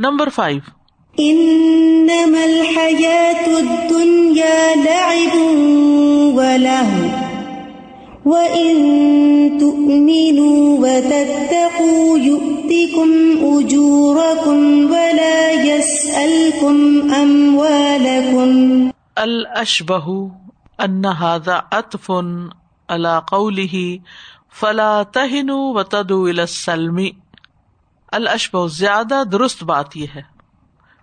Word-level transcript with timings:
Number 0.00 0.28
five. 0.28 0.60
إنما 1.18 2.42
الحياة 2.42 3.56
الدنيا 3.56 4.74
لعب 4.84 5.36
ولهو 6.36 7.06
وإن 8.26 8.78
تؤمنوا 9.58 10.78
وتتقوا 10.80 12.18
يؤتكم 12.18 13.10
أجوركم 13.42 14.86
ولا 14.90 15.50
يسألكم 15.64 16.98
أموالكم۔ 17.16 18.88
الاشبہ 19.16 20.28
ان 20.78 21.04
هذا 21.04 21.60
عطف 21.72 22.10
على 22.88 23.18
قوله 23.32 23.90
فلا 24.60 25.02
تهنوا 25.02 25.74
وتدعوا 25.74 26.28
الى 26.28 26.42
السلم۔ 26.42 27.00
الاشبہ، 28.12 28.68
زیادہ 28.68 29.22
درست 29.32 29.62
بات 29.62 29.96
یہ 29.96 30.06
ہے۔ 30.14 30.22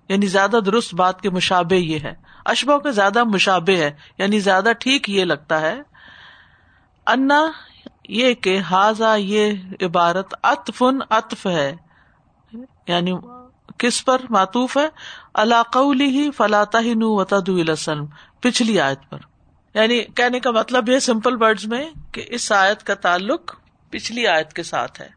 یعنی 0.09 0.27
زیادہ 0.27 0.59
درست 0.65 0.95
بات 0.95 1.21
کے 1.21 1.29
مشابے 1.29 1.77
یہ 1.77 1.99
ہے۔ 1.99 2.13
اشبہ 2.45 2.77
کے 2.77 2.91
زیادہ 2.91 3.23
مشابے 3.23 3.77
ہے 3.77 3.91
یعنی 4.17 4.39
زیادہ 4.39 4.69
ٹھیک 4.79 5.09
یہ 5.09 5.23
لگتا 5.23 5.61
ہے۔ 5.61 5.81
انا، 7.07 7.51
یہ 8.09 8.33
کہ 8.33 8.59
حاضا 8.59 9.15
یہ 9.15 9.51
عبارت 9.81 10.35
اطفن 10.43 10.99
اطف 11.09 11.47
ہے۔ 11.47 11.75
یعنی 12.87 13.11
کس 13.77 14.05
پر 14.05 14.21
معطوف 14.29 14.77
ہے؟ 14.77 14.87
اللہ 15.33 15.63
قولی 15.73 16.05
ہی 16.05 16.31
فلاح 16.31 16.63
وطد 16.99 17.49
السلم، 17.49 18.05
پچھلی 18.39 18.79
آیت 18.79 18.99
پر۔ 19.09 19.17
یعنی 19.73 20.03
کہنے 20.03 20.39
کا 20.39 20.51
مطلب 20.51 20.89
یہ 20.89 20.99
سمپل 20.99 21.43
ورڈ 21.43 21.59
میں 21.63 21.89
کہ 22.11 22.23
اس 22.27 22.51
آیت 22.51 22.83
کا 22.83 22.93
تعلق 22.93 23.55
پچھلی 23.89 24.27
آیت 24.27 24.53
کے 24.53 24.63
ساتھ 24.63 25.01
ہے۔ 25.01 25.16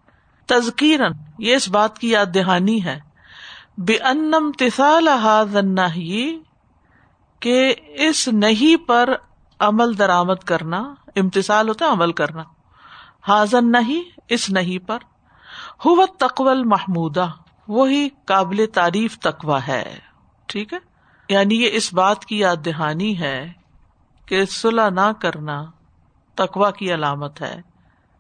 تزکیرن 0.51 1.13
یہ 1.39 1.55
اس 1.55 1.69
بات 1.69 1.99
کی 1.99 2.11
یاد 2.11 2.27
دہانی 2.35 2.85
ہے۔ 2.85 3.01
بے 3.79 3.97
انم 3.97 4.51
تسال 4.59 5.09
کہ 7.41 7.75
اس 7.89 8.29
نہیں 8.29 8.89
پر 8.89 9.11
عمل 9.59 9.99
درآمد 9.99 10.45
کرنا 10.45 10.95
امتسال 11.17 11.69
ہوتا 11.69 11.87
ہے 11.87 11.91
عمل 11.91 12.13
کرنا۔ 12.13 12.43
حاضر 13.29 13.63
نہیں 13.63 14.21
اس 14.29 14.51
نہیں 14.51 14.89
پر۔ 14.89 14.99
ہو 15.85 16.07
تقول 16.07 16.65
محمودہ 16.65 17.29
وہی 17.69 18.09
قابل 18.25 18.65
تعریف 18.75 19.19
تقوا 19.19 19.67
ہے۔ 19.69 19.99
ٹھیک 20.47 20.73
ہے؟ 20.73 20.79
یعنی 21.29 21.63
یہ 21.63 21.71
اس 21.73 21.95
بات 21.95 22.25
کی 22.25 22.39
یاد 22.39 22.57
دہانی 22.65 23.19
ہے 23.21 23.53
کہ 24.27 24.45
صلاح 24.45 24.89
نہ 24.89 25.13
کرنا 25.21 25.65
تقوا 26.35 26.71
کی 26.71 26.95
علامت 26.95 27.43
ہے۔ 27.43 27.70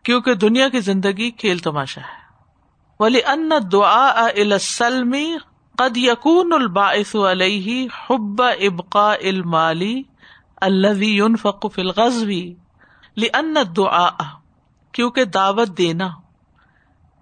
کیونکہ 0.03 0.35
دنیا 0.35 0.69
کی 0.69 0.81
زندگی 0.81 1.31
کھیل 1.31 1.59
تماشا 1.59 2.01
ہے۔ 2.01 2.21
ولی 3.01 3.21
ان 3.27 3.51
دعا 3.73 4.27
السلمی 4.27 5.37
قد 5.79 5.97
یقون 5.97 6.53
الباعث 6.53 7.17
علیہ 7.17 7.89
حب 7.89 8.43
ابقا 8.43 9.13
المالی 9.13 10.03
الذي 10.61 11.19
ينفق 11.19 11.67
في 11.75 11.83
الغزو۔ 11.83 12.53
لان 13.17 13.57
الدعاء، 13.57 14.39
کیونکہ 14.93 15.25
دعوت 15.25 15.69
دینا، 15.79 16.09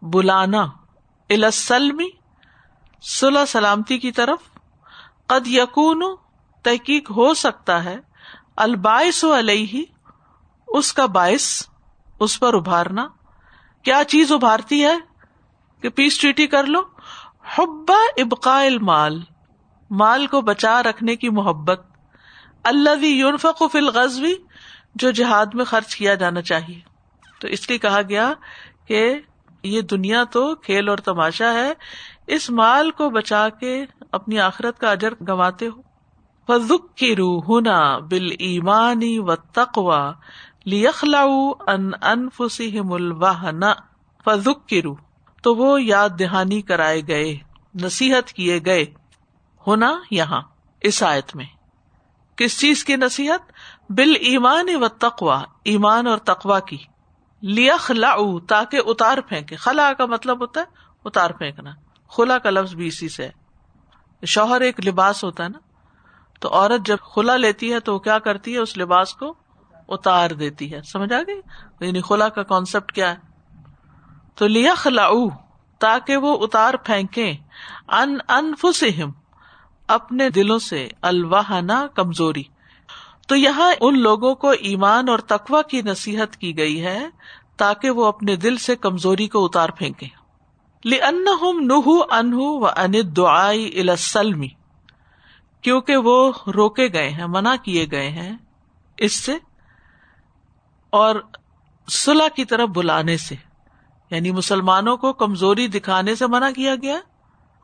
بلانا 0.02 0.66
السلمی 1.30 2.08
صلح 3.02 3.44
سلامتی 3.44 3.98
کی 3.98 4.12
طرف 4.12 4.38
قد 5.26 5.46
یقون 5.46 6.02
تحقیق 6.62 7.10
ہو 7.10 7.34
سکتا 7.34 7.84
ہے۔ 7.84 7.96
الباعث 8.56 9.24
علیہ 9.24 9.82
اس 10.68 10.92
کا 10.92 11.06
باعث 11.06 11.68
اس 12.20 12.40
پر 12.40 12.54
ابھارنا۔ 12.54 13.08
کیا 13.82 14.02
چیز 14.08 14.32
ابھارتی 14.32 14.84
ہے؟ 14.84 14.96
کہ 15.82 15.88
پیس 15.88 16.18
ٹریٹی 16.18 16.46
کر 16.46 16.64
لو۔ 16.64 16.80
حبا 17.54 17.96
ابقا 18.16 18.64
المال۔ 18.64 19.22
مال 19.90 20.26
کو 20.26 20.40
بچا 20.40 20.82
رکھنے 20.82 21.16
کی 21.16 21.28
محبت۔ 21.28 21.82
اللہ 22.64 23.06
یونفق 23.06 23.62
فل 23.72 23.88
غزوی 23.88 24.34
جو 24.94 25.10
جہاد 25.10 25.46
میں 25.54 25.64
خرچ 25.64 25.96
کیا 25.96 26.14
جانا 26.14 26.42
چاہیے۔ 26.42 26.80
تو 27.40 27.48
اس 27.48 27.68
لیے 27.68 27.78
کہا 27.78 28.00
گیا 28.08 28.32
کہ 28.86 29.20
یہ 29.62 29.80
دنیا 29.80 30.24
تو 30.24 30.54
کھیل 30.54 30.88
اور 30.88 30.98
تماشا 30.98 31.52
ہے۔ 31.52 31.72
اس 32.26 32.50
مال 32.50 32.90
کو 32.90 33.10
بچا 33.10 33.48
کے 33.48 33.84
اپنی 34.12 34.40
آخرت 34.40 34.78
کا 34.78 34.90
اجر 34.90 35.14
گنواتے 35.20 35.68
ہو۔ 35.68 35.88
فزک 36.46 36.96
کی 36.96 37.16
روح 37.16 37.42
ہونا 37.42 37.98
بال 37.98 38.30
ایمانی 38.38 39.18
و 39.18 39.36
تقوا 39.36 40.12
لیخلا 40.64 41.22
ان 41.66 41.90
انفسی 42.02 42.80
ملواہ 42.80 43.44
نہ 43.50 43.64
کی 44.66 44.82
تو 45.42 45.54
وہ 45.54 45.82
یاد 45.82 46.08
دہانی 46.18 46.62
کرائے 46.62 47.02
گئے، 47.08 47.38
نصیحت 47.74 48.32
کیے 48.32 48.60
گئے۔ 48.64 48.84
ہونا 49.66 49.94
یہاں، 50.10 50.40
اس 50.80 51.02
آیت 51.02 51.36
میں۔ 51.36 51.44
کس 52.36 52.60
چیز 52.60 52.84
کی 52.84 52.96
نصیحت؟ 52.96 53.52
بال 53.90 54.14
ایمان 54.20 54.66
و 54.74 54.88
تقوا 54.88 55.42
ایمان 55.64 56.06
اور 56.06 56.18
تقوا 56.18 56.60
کی۔ 56.60 56.78
لیخ 57.42 57.90
تاکہ 58.48 58.80
اتار 58.86 59.18
پھینکے۔ 59.18 59.56
خلا 59.56 59.92
کا 59.92 60.06
مطلب 60.06 60.40
ہوتا 60.40 60.60
ہے 60.60 60.64
اتار 61.04 61.30
پھینکنا۔ 61.30 61.70
خلا 62.10 62.38
کا 62.38 62.50
لفظ 62.50 62.74
بھی 62.74 62.86
اسی 62.86 63.08
سے 63.08 63.28
شوہر 64.26 64.60
ایک 64.60 64.86
لباس 64.86 65.24
ہوتا 65.24 65.44
ہے 65.44 65.48
نا، 65.48 65.58
تو 66.40 66.48
عورت 66.52 66.86
جب 66.86 66.96
خلا 67.14 67.36
لیتی 67.36 67.72
ہے 67.72 67.80
تو 67.80 67.94
وہ 67.94 67.98
کیا 67.98 68.18
کرتی 68.18 68.54
ہے؟ 68.54 68.58
اس 68.58 68.78
لباس 68.78 69.14
کو 69.14 69.34
اتار 69.88 70.30
دیتی 70.30 70.74
ہے۔ 70.74 70.82
سمجھ 70.82 71.12
آ 71.12 71.20
گئی؟ 71.26 71.40
یعنی 71.80 72.00
خلا 72.00 72.28
کا 72.28 72.42
کانسیپٹ 72.42 72.92
کیا 72.92 73.10
ہے؟ 73.10 73.16
تو 74.34 74.46
لیا 74.46 74.74
خلاؤ 74.74 75.28
تاکہ 75.78 76.16
وہ 76.16 76.38
اتار 76.40 76.74
پھینکے 76.74 77.34
ان 77.88 78.18
انفسہم، 78.28 79.10
اپنے 79.88 80.30
دلوں 80.30 80.58
سے 80.58 80.88
الواہنا 81.02 81.86
کمزوری۔ 81.94 82.42
تو 83.28 83.36
یہاں 83.36 83.74
ان 83.80 83.98
لوگوں 83.98 84.34
کو 84.34 84.50
ایمان 84.50 85.08
اور 85.08 85.18
تقوا 85.18 85.62
کی 85.62 85.82
نصیحت 85.82 86.36
کی 86.36 86.56
گئی 86.56 86.84
ہے، 86.84 87.06
تاکہ 87.56 87.90
وہ 87.90 88.06
اپنے 88.06 88.36
دل 88.36 88.56
سے 88.56 88.76
کمزوری 88.76 89.28
کو 89.28 89.44
اتار 89.44 89.68
پھینکے 89.68 90.06
ان 90.84 91.24
نہ 91.24 91.44
انہ 92.08 92.36
و 92.36 92.66
ان 92.66 92.92
دعائی 93.16 93.80
السلمی 93.80 94.48
کیونکہ 95.62 95.96
وہ 95.96 96.32
روکے 96.54 96.92
گئے 96.92 97.08
ہیں، 97.08 97.26
منع 97.26 97.54
کیے 97.62 97.86
گئے 97.90 98.08
ہیں، 98.08 98.36
اس 98.96 99.24
سے 99.24 99.32
اور 100.90 101.16
صلاح 101.90 102.28
کی 102.28 102.44
طرف 102.44 102.68
بلانے 102.68 103.16
سے 103.16 103.34
یعنی 104.10 104.30
مسلمانوں 104.30 104.96
کو 104.96 105.12
کمزوری 105.12 105.66
دکھانے 105.66 106.14
سے 106.14 106.26
منع 106.26 106.50
کیا 106.50 106.74
گیا 106.74 107.00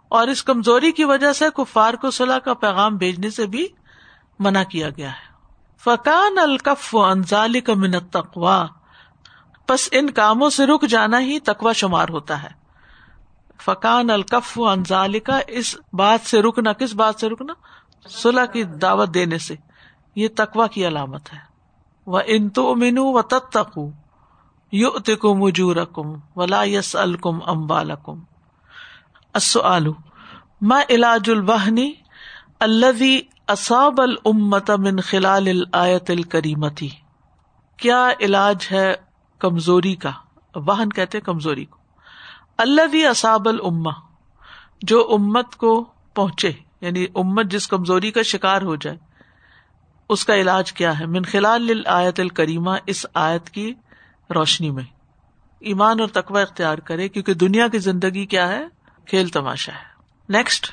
اور 0.08 0.28
اس 0.28 0.42
کمزوری 0.42 0.92
کی 0.92 1.04
وجہ 1.04 1.32
سے 1.32 1.44
کفار 1.54 1.94
کو 1.94 2.10
صلاح 2.10 2.38
کا 2.38 2.54
پیغام 2.54 2.96
بھیجنے 2.96 3.30
سے 3.30 3.46
بھی 3.46 3.66
منع 4.38 4.62
کیا 4.62 4.90
گیا 4.90 5.10
ہے۔ 5.10 5.34
فقان 5.78 6.38
الکف 6.38 6.94
و 6.94 7.04
انزال 7.04 7.60
کا 7.60 7.74
منت 7.74 8.12
تقوا 8.12 8.66
بس 9.68 9.88
ان 9.92 10.10
کاموں 10.10 10.50
سے 10.50 10.66
رک 10.66 10.86
جانا 10.86 11.20
ہی 11.20 11.40
تقوا 11.40 11.72
شمار 11.72 12.08
ہوتا 12.08 12.42
ہے۔ 12.42 12.48
فقان 13.60 14.10
الکف 14.10 14.58
و 14.58 14.68
انزال 14.68 15.20
کا 15.20 15.40
اس 15.48 15.76
بات 15.92 16.20
سے 16.28 16.42
رکنا، 16.42 16.72
کس 16.72 16.94
بات 16.94 17.20
سے 17.20 17.28
رکنا؟ 17.28 17.52
صلاح 18.08 18.44
کی 18.44 18.64
دعوت 18.64 19.14
دینے 19.14 19.38
سے۔ 19.38 19.54
یہ 20.16 20.28
تقوا 20.36 20.66
کی 20.66 20.86
علامت 20.86 21.32
ہے۔ 21.32 21.53
وہ 22.06 22.20
ان 22.26 22.48
تو 22.48 22.74
مینو 22.74 23.04
و 23.04 23.22
تتقو 23.22 23.90
یو 24.72 24.90
تکم 24.90 25.42
وجور 25.42 25.76
کم 25.92 26.14
ولا 26.36 26.64
یس 26.64 26.96
الکم 26.96 27.38
امبالکم 27.46 28.20
السؤال، 29.32 29.86
ما 30.60 30.80
علاج 30.90 31.30
الوہنی 31.30 31.92
الذي 32.60 33.18
اصاب 33.48 34.00
الامت 34.00 34.70
من 34.70 35.00
خلال 35.00 35.48
الآیت 35.48 36.10
الکریمتی 36.10 36.88
کیا 37.76 38.10
علاج 38.20 38.68
ہے 38.70 38.94
کمزوری 39.38 39.94
کا؟ 39.94 40.10
وہن 40.54 40.88
کہتے 40.88 41.20
کمزوری 41.20 41.64
کو۔ 41.64 41.78
الذي 42.58 43.06
اصاب 43.06 43.48
الامہ 43.48 43.90
جو 44.82 45.08
امت 45.12 45.56
کو 45.56 45.84
پہنچے 46.14 46.52
یعنی 46.80 47.06
امت 47.14 47.46
جس 47.46 47.68
کمزوری 47.68 48.10
کا 48.10 48.22
شکار 48.22 48.62
ہو 48.62 48.76
جائے 48.76 48.96
اس 50.08 50.24
کا 50.24 50.34
علاج 50.34 50.72
کیا 50.72 51.00
ہے؟ 51.00 51.06
من 51.06 51.22
خلال 51.22 51.70
الآیت 51.70 52.20
الکریمہ 52.20 52.70
اس 52.86 53.06
آیت 53.14 53.50
کی 53.50 53.74
روشنی 54.34 54.70
میں۔ 54.70 54.84
ایمان 55.60 56.00
اور 56.00 56.08
تقوی 56.08 56.42
اختیار 56.42 56.78
کرے 56.78 57.08
کیونکہ 57.08 57.34
دنیا 57.34 57.68
کی 57.68 57.78
زندگی 57.78 58.26
کیا 58.26 58.48
ہے؟ 58.48 58.64
کھیل 59.06 59.28
تماشا 59.28 59.72
ہے۔ 59.72 59.94
نیکسٹ 60.28 60.66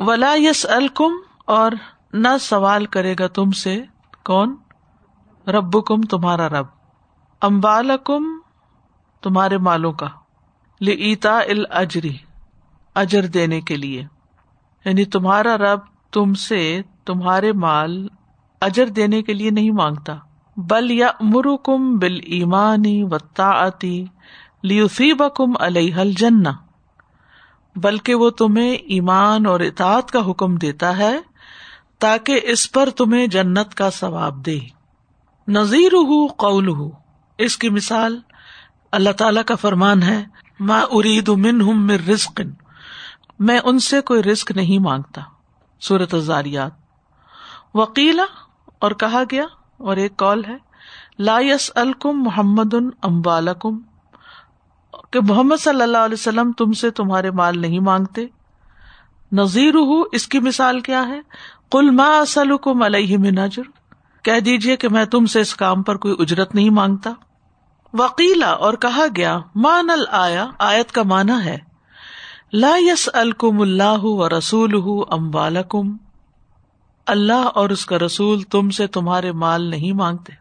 ولا 0.00 0.34
یس 0.38 0.66
الکم 0.68 1.12
اور 1.44 1.72
نہ 2.12 2.28
سوال 2.40 2.86
کرے 2.86 3.14
گا 3.18 3.26
تم 3.26 3.50
سے 3.50 3.82
کون؟ 4.24 4.56
رب 5.46 5.86
کم 5.86 6.00
تمہارا 6.00 6.48
رب۔ 6.48 6.79
امبالکم 7.40 8.24
تمہارے 9.22 9.58
مالوں 9.58 9.92
کا 9.92 10.06
لیتا 10.80 11.38
ال 11.38 11.64
اجری 11.70 12.16
اجر 12.94 13.26
دینے 13.26 13.60
کے 13.60 13.76
لیے۔ 13.76 14.02
یعنی 14.84 15.04
تمہارا 15.04 15.58
رب 15.58 15.78
تم 16.12 16.34
سے 16.34 16.82
تمہارے 17.04 17.52
مال 17.52 18.08
اجر 18.60 18.86
دینے 18.86 19.22
کے 19.22 19.34
لیے 19.34 19.50
نہیں 19.50 19.70
مانگتا۔ 19.70 20.16
بل 20.56 20.90
یا 20.90 21.08
مرکم 21.20 21.98
بل 21.98 22.20
ایمانی 22.24 23.02
و 23.02 23.18
تعتی 23.18 24.04
لیوسیب 24.62 25.22
کم 25.36 25.52
الحل 25.58 26.12
جن 26.12 26.42
بلکہ 27.76 28.14
وہ 28.14 28.30
تمہیں 28.30 28.72
ایمان 28.72 29.46
اور 29.46 29.60
اطاعت 29.60 30.10
کا 30.10 30.30
حکم 30.30 30.56
دیتا 30.56 30.98
ہے 30.98 31.18
تاکہ 31.98 32.40
اس 32.42 32.72
پر 32.72 32.90
تمہیں 32.90 33.26
جنت 33.26 33.74
کا 33.74 33.90
ثواب 33.90 34.46
دے۔ 34.46 34.58
نذیر 35.48 35.94
ہُو 35.94 36.26
قول 36.26 36.68
ہُو 36.68 36.99
اس 37.40 37.56
کی 37.58 37.68
مثال 37.68 38.18
اللہ 38.92 39.10
تعالی 39.10 39.40
کا 39.46 39.54
فرمان 39.54 40.02
ہے 40.02 40.24
میں 40.60 40.82
ارید 40.90 41.28
من 41.28 41.60
ہوں 41.60 41.74
مر 41.74 42.08
رزق. 42.08 42.40
میں 43.38 43.58
ان 43.64 43.78
سے 43.78 44.00
کوئی 44.00 44.22
رزق 44.22 44.50
نہیں 44.50 44.78
مانگتا۔ 44.78 45.20
صورت 45.80 46.14
زاریات 46.18 46.72
وکیلا 47.74 48.24
اور 48.78 48.90
کہا 48.90 49.22
گیا، 49.30 49.44
اور 49.76 49.96
ایک 49.96 50.16
کال 50.16 50.44
ہے، 50.44 50.56
لا 51.18 51.38
یس 51.40 51.70
الکم 51.74 52.22
محمد 52.22 52.74
امبالکم 53.02 53.78
کہ 55.10 55.20
محمد 55.20 55.60
صلی 55.60 55.82
اللہ 55.82 55.98
علیہ 55.98 56.20
وسلم 56.20 56.52
تم 56.52 56.72
سے 56.72 56.90
تمہارے 56.90 57.30
مال 57.30 57.58
نہیں 57.58 57.80
مانگتے۔ 57.80 58.26
نذیر 59.32 59.74
اس 60.12 60.28
کی 60.28 60.38
مثال 60.38 60.80
کیا 60.80 61.08
ہے؟ 61.08 61.20
کل 61.70 61.90
ما 61.90 62.08
اسلکم 62.18 62.82
علیہ 62.82 63.18
من 63.18 63.38
اجر. 63.38 63.62
کہہ 64.22 64.40
دیجیے 64.40 64.76
کہ 64.76 64.88
میں 64.88 65.04
تم 65.04 65.26
سے 65.26 65.40
اس 65.40 65.54
کام 65.54 65.82
پر 65.82 65.96
کوئی 65.96 66.14
اجرت 66.18 66.54
نہیں 66.54 66.70
مانگتا۔ 66.70 67.10
وکیلا 67.92 68.50
اور 68.50 68.74
کہا 68.74 69.06
گیا 69.16 69.38
مان 69.54 69.90
ال 69.90 70.04
آیا 70.10 70.46
آیت 70.58 70.92
کا 70.92 71.02
مانا 71.02 71.44
ہے، 71.44 71.58
لا 72.52 72.76
یس 72.78 73.08
الکم 73.12 73.60
اللہ 73.60 74.02
و 74.02 74.28
رسول 74.28 75.02
ام 75.08 75.36
اللہ 77.06 77.48
اور 77.54 77.70
اس 77.70 77.86
کا 77.86 77.98
رسول 77.98 78.42
تم 78.42 78.70
سے 78.70 78.86
تمہارے 78.86 79.32
مال 79.32 79.62
نہیں 79.62 79.92
مانگتے 79.92 80.32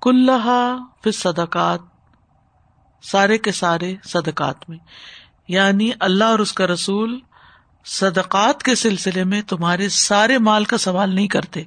کلّہ 0.00 0.76
پھر 1.02 1.12
صدقات 1.12 1.80
سارے 3.02 3.38
کے 3.38 3.52
سارے 3.52 3.94
صدقات 4.04 4.68
میں 4.70 4.78
یعنی 5.48 5.90
اللہ 6.00 6.24
اور 6.24 6.38
اس 6.38 6.52
کا 6.52 6.66
رسول 6.66 7.18
صدقات 7.84 8.62
کے 8.62 8.74
سلسلے 8.74 9.24
میں 9.24 9.42
تمہارے 9.42 9.88
سارے 9.88 10.38
مال 10.38 10.64
کا 10.64 10.78
سوال 10.78 11.14
نہیں 11.14 11.28
کرتے۔ 11.28 11.62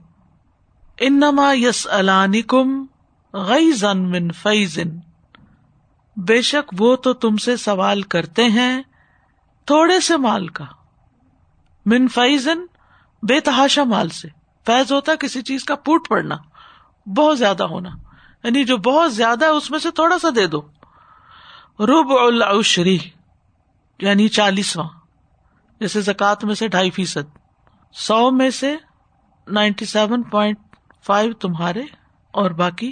انما 0.97 1.53
یس 1.53 1.87
علانی 1.91 2.41
کم 2.41 2.85
غی 3.35 3.71
من 3.93 4.31
فیزن 4.31 4.89
بے 6.15 6.41
شک 6.41 6.75
وہ 6.79 6.95
تو 6.95 7.13
تم 7.13 7.37
سے 7.37 7.57
سوال 7.57 8.01
کرتے 8.01 8.43
ہیں، 8.43 8.83
تھوڑے 9.65 9.99
سے 9.99 10.17
مال 10.17 10.47
کا۔ 10.47 10.65
من 11.85 12.07
فیزن 12.07 12.59
بے 13.23 13.39
تحاشا 13.39 13.83
مال 13.83 14.09
سے۔ 14.09 14.27
فیض 14.65 14.91
ہوتا 14.91 15.15
کسی 15.19 15.41
چیز 15.41 15.63
کا 15.63 15.75
پوٹ 15.75 16.07
پڑنا، 16.09 16.35
بہت 17.17 17.37
زیادہ 17.37 17.63
ہونا۔ 17.63 17.89
یعنی 18.43 18.63
جو 18.63 18.77
بہت 18.77 19.13
زیادہ 19.13 19.45
ہے، 19.45 19.49
اس 19.49 19.71
میں 19.71 19.79
سے 19.79 19.91
تھوڑا 19.91 20.19
سا 20.19 20.27
دے 20.35 20.47
دو۔ 20.47 20.61
رب 21.79 22.11
العشری 22.11 22.97
یعنی 23.99 24.27
چالیسواں۔ 24.27 24.89
جیسے 25.79 26.01
زکات 26.01 26.43
میں 26.43 26.55
سے 26.55 26.67
ڈھائی 26.67 26.89
فیصد۔ 26.89 27.37
سو 27.91 28.31
میں 28.31 28.49
سے 28.49 28.75
نائنٹی 29.47 29.85
سیون 29.85 30.23
پوائنٹ 30.23 30.57
فائیو 31.03 31.33
تمہارے 31.33 31.81
اور 32.31 32.51
باقی۔ 32.51 32.91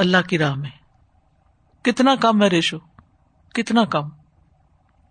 اللہ 0.00 0.16
کی 0.28 0.38
راہ 0.38 0.54
میں۔ 0.54 0.70
کتنا 1.82 2.14
کم 2.14 2.42
ہے 2.42 2.48
ریشو، 2.48 2.78
کتنا 3.54 3.84
کم۔ 3.84 4.08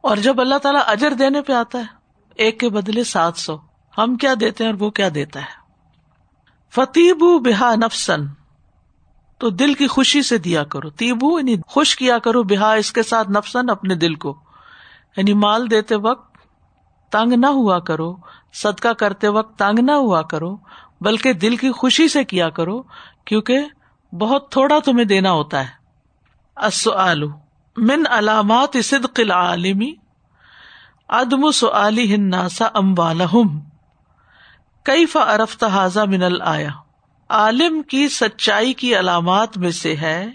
اور 0.02 0.18
جب 0.18 0.42
اللہ 0.42 0.56
تعالیٰ 0.56 0.82
اجر 0.86 1.12
دینے 1.12 1.42
پہ 1.42 1.54
آتا 1.54 1.80
ہے، 1.80 1.84
ایک 2.36 2.60
کے 2.60 2.70
بدلے 2.70 3.04
سات 3.04 3.38
سو۔ 3.38 3.58
ہم 3.98 4.16
کیا 4.16 4.34
دیتے 4.40 4.64
ہیں 4.64 4.72
اور 4.72 4.82
وہ 4.82 4.90
کیا 4.90 5.10
دیتا 5.16 5.40
ہے۔ 5.40 5.72
فتیبو 6.72 7.40
بحا 7.40 7.76
نفسن 7.76 8.22
تو 9.38 9.50
دل 9.50 9.74
کی 9.74 9.88
خوشی 9.88 10.22
سے 10.22 10.38
دیا 10.38 10.64
کرو۔ 10.64 10.90
تیبو 10.90 11.40
یعنی 11.40 11.56
خوش 11.68 11.96
کیا 11.96 12.20
کرو 12.20 12.44
بحا 12.44 12.74
اس 12.74 12.92
کے 12.92 13.04
ساتھ 13.04 13.32
نفسن 13.32 13.70
اپنے 13.70 13.96
دل 13.96 14.16
کو۔ 14.16 14.40
یعنی 15.18 15.34
مال 15.34 15.72
دیتے 15.72 15.96
وقت 15.96 16.38
تنگ 17.12 17.34
نہ 17.34 17.48
ہوا 17.48 17.80
کرو، 17.80 18.16
صدقہ 18.54 18.94
کرتے 18.94 19.28
وقت 19.28 19.60
تنگ 19.60 19.80
نہ 19.80 19.92
ہوا 19.92 20.22
کرو، 20.22 20.58
بلکہ 21.02 21.34
دل 21.34 21.56
کی 21.56 21.72
خوشی 21.72 22.08
سے 22.08 22.24
کیا 22.24 22.50
کرو، 22.50 22.82
کیونکہ 23.26 23.60
بہت 24.14 24.52
تھوڑا 24.52 24.80
تمہیں 24.80 25.06
دینا 25.06 25.32
ہوتا 25.32 25.64
ہے۔ 25.64 25.80
من 27.78 28.04
علامات 28.10 28.78
صدق 28.84 29.20
العالمی 29.20 29.94
عدم 31.10 31.52
سعلی 31.52 32.16
ہناسا 32.16 32.68
اموالہم 32.74 33.60
کئی 34.84 35.06
فا 35.06 35.36
حاضہ 35.62 36.00
من 36.00 36.24
الآیا 36.24 36.70
عالم 37.30 37.82
کی 37.82 38.08
سچائی 38.08 38.74
کی 38.74 39.00
علامات 39.00 39.58
میں 39.58 39.72
سے 39.72 39.96
ہے 39.96 40.30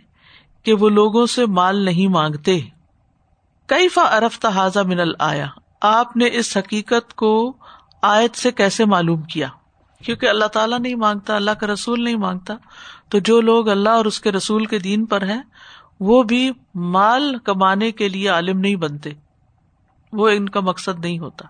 کہ 0.62 0.74
وہ 0.74 0.88
لوگوں 0.88 1.26
سے 1.26 1.46
مال 1.46 1.84
نہیں 1.84 2.08
مانگتے۔ 2.08 2.60
کئی 3.66 3.88
فا 3.88 4.18
حاضہ 4.54 4.80
من 4.80 5.00
الآیا 5.00 5.46
آپ 5.80 6.16
نے 6.16 6.28
اس 6.32 6.56
حقیقت 6.56 7.14
کو 7.14 7.56
آیت 8.02 8.36
سے 8.36 8.50
کیسے 8.52 8.84
معلوم 8.84 9.22
کیا؟ 9.22 9.48
کیونکہ 10.04 10.26
اللہ 10.26 10.44
تعالیٰ 10.44 10.78
نہیں 10.78 10.94
مانگتا، 10.94 11.36
اللہ 11.36 11.50
کا 11.50 11.66
رسول 11.66 12.04
نہیں 12.04 12.16
مانگتا۔ 12.16 12.54
تو 13.08 13.18
جو 13.18 13.40
لوگ 13.40 13.68
اللہ 13.68 13.88
اور 13.88 14.04
اس 14.04 14.20
کے 14.20 14.32
رسول 14.32 14.66
کے 14.66 14.78
دین 14.78 15.06
پر 15.06 15.22
ہیں، 15.22 15.42
وہ 16.00 16.22
بھی 16.22 16.50
مال 16.74 17.38
کمانے 17.38 17.92
کے 17.92 18.08
لیے 18.08 18.28
عالم 18.28 18.60
نہیں 18.60 18.76
بنتے۔ 18.76 19.10
وہ 20.12 20.28
ان 20.28 20.48
کا 20.48 20.60
مقصد 20.60 21.04
نہیں 21.04 21.18
ہوتا۔ 21.18 21.46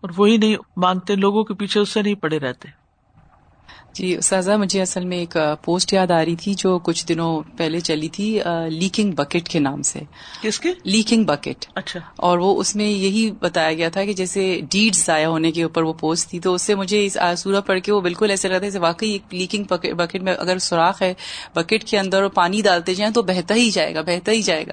اور 0.00 0.10
وہی 0.16 0.36
نہیں، 0.36 0.56
مانگتے، 0.76 1.14
لوگوں 1.14 1.44
کے 1.44 1.54
پیچھے 1.54 1.80
اس 1.80 1.88
سے 1.88 2.02
نہیں 2.02 2.14
پڑے 2.14 2.38
رہتے۔ 2.38 2.85
جی 3.92 4.20
سازا 4.20 4.56
مجھے 4.56 4.82
اصل 4.82 5.04
میں 5.04 5.18
ایک 5.18 5.36
پوسٹ 5.64 5.92
یاد 5.92 6.10
آ 6.10 6.24
رہی 6.24 6.36
تھی 6.36 6.54
جو 6.54 6.78
کچھ 6.78 7.06
دنوں 7.06 7.42
پہلے 7.58 7.80
چلی 7.80 8.08
تھی 8.08 8.40
لیکنگ 8.68 9.12
بکٹ 9.12 9.48
کے 9.48 9.58
نام 9.58 9.82
سے۔ 9.82 10.00
کس 10.42 10.60
کے؟ 10.60 10.68
Leaking 10.84 11.24
bucket. 11.24 11.66
اچھا۔ 11.74 12.00
اور 12.16 12.38
وہ 12.38 12.60
اس 12.60 12.76
میں 12.76 12.88
یہی 12.88 13.30
بتایا 13.30 13.72
گیا 13.72 13.88
تھا 13.88 14.04
کہ 14.04 14.12
جیسے 14.12 14.60
ڈیڈ 14.70 14.94
ضائع 14.94 15.26
ہونے 15.26 15.52
کے 15.52 15.62
اوپر 15.62 15.82
وہ 15.82 15.92
پوسٹ 15.92 16.30
تھی 16.30 16.40
تو 16.40 16.54
اس 16.54 16.62
سے 16.62 16.74
مجھے 16.74 17.06
اس 17.06 17.16
سورہ 17.38 17.60
پڑھ 17.60 17.80
کے 17.80 17.92
وہ 17.92 18.00
بالکل 18.00 18.30
ایسے 18.30 18.48
لگتا 18.48 18.60
ہے 18.60 18.70
جیسے 18.70 18.78
واقعی 18.78 19.10
ایک 19.10 19.34
لیکنگ 19.34 19.64
بکٹ 19.96 20.22
میں 20.22 20.34
اگر 20.38 20.58
سوراخ 20.58 21.02
ہے 21.02 21.14
بکٹ 21.54 21.84
کے 21.84 21.98
اندر 21.98 22.22
اور 22.22 22.30
پانی 22.30 22.60
ڈالتے 22.60 22.94
جائیں 22.94 23.12
تو 23.12 23.22
بہتا 23.22 23.54
ہی 23.54 23.70
جائے 23.70 23.94
گا 23.94 24.00
بہتا 24.00 24.32
ہی 24.32 24.42
جائے 24.42 24.66
گا۔ 24.66 24.72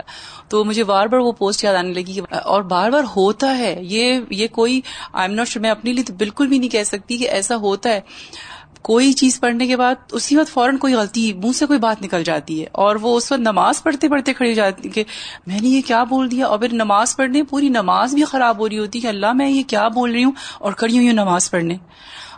تو 0.49 0.63
مجھے 0.63 0.83
بار 0.83 1.07
بار 1.07 1.19
وہ 1.19 1.31
پوسٹ 1.31 1.63
یاد 1.63 1.75
آنے 1.75 1.93
لگی 1.93 2.19
اور 2.31 2.61
بار 2.61 2.91
بار 2.91 3.03
ہوتا 3.15 3.57
ہے 3.57 3.75
یہ 3.81 4.19
یہ 4.29 4.47
کوئی 4.47 4.81
آئی 5.13 5.27
ایم 5.27 5.35
ناٹ 5.35 5.57
میں 5.57 5.69
اپنے 5.69 5.93
لیے 5.93 6.03
تو 6.03 6.13
بالکل 6.13 6.47
بھی 6.47 6.57
نہیں 6.59 6.69
کہہ 6.69 6.83
سکتی 6.83 7.17
کہ 7.17 7.29
ایسا 7.29 7.55
ہوتا 7.55 7.89
ہے۔ 7.89 7.99
کوئی 8.83 9.13
چیز 9.13 9.39
پڑھنے 9.39 9.67
کے 9.67 9.77
بعد 9.77 9.95
اسی 10.11 10.37
وقت 10.37 10.49
فوراً 10.49 10.77
کوئی 10.77 10.93
غلطی 10.93 11.33
منہ 11.33 11.51
سے 11.51 11.65
کوئی 11.65 11.79
بات 11.79 12.01
نکل 12.01 12.23
جاتی 12.23 12.61
ہے 12.61 12.65
اور 12.71 12.95
وہ 12.95 13.17
اس 13.17 13.31
وقت 13.31 13.41
نماز 13.41 13.83
پڑھتے 13.83 14.09
پڑھتے 14.09 14.33
کھڑی 14.33 14.53
جاتی 14.53 14.89
کہ 14.89 15.03
میں 15.47 15.59
نے 15.59 15.67
یہ 15.67 15.81
کیا 15.87 16.03
بول 16.03 16.31
دیا 16.31 16.45
اور 16.45 16.59
پھر 16.59 16.73
نماز 16.73 17.15
پڑھنے 17.15 17.43
پوری 17.43 17.69
نماز 17.69 18.13
بھی 18.13 18.23
خراب 18.23 18.59
ہو 18.59 18.69
رہی 18.69 18.79
ہوتی 18.79 18.99
کہ 18.99 19.07
اللہ 19.07 19.33
میں 19.33 19.49
یہ 19.49 19.63
کیا 19.67 19.87
بول 19.87 20.11
رہی 20.11 20.23
ہوں 20.23 20.31
اور 20.59 20.73
کھڑی 20.73 20.97
ہوں 20.97 21.13
نماز 21.13 21.51
پڑھنے۔ 21.51 21.77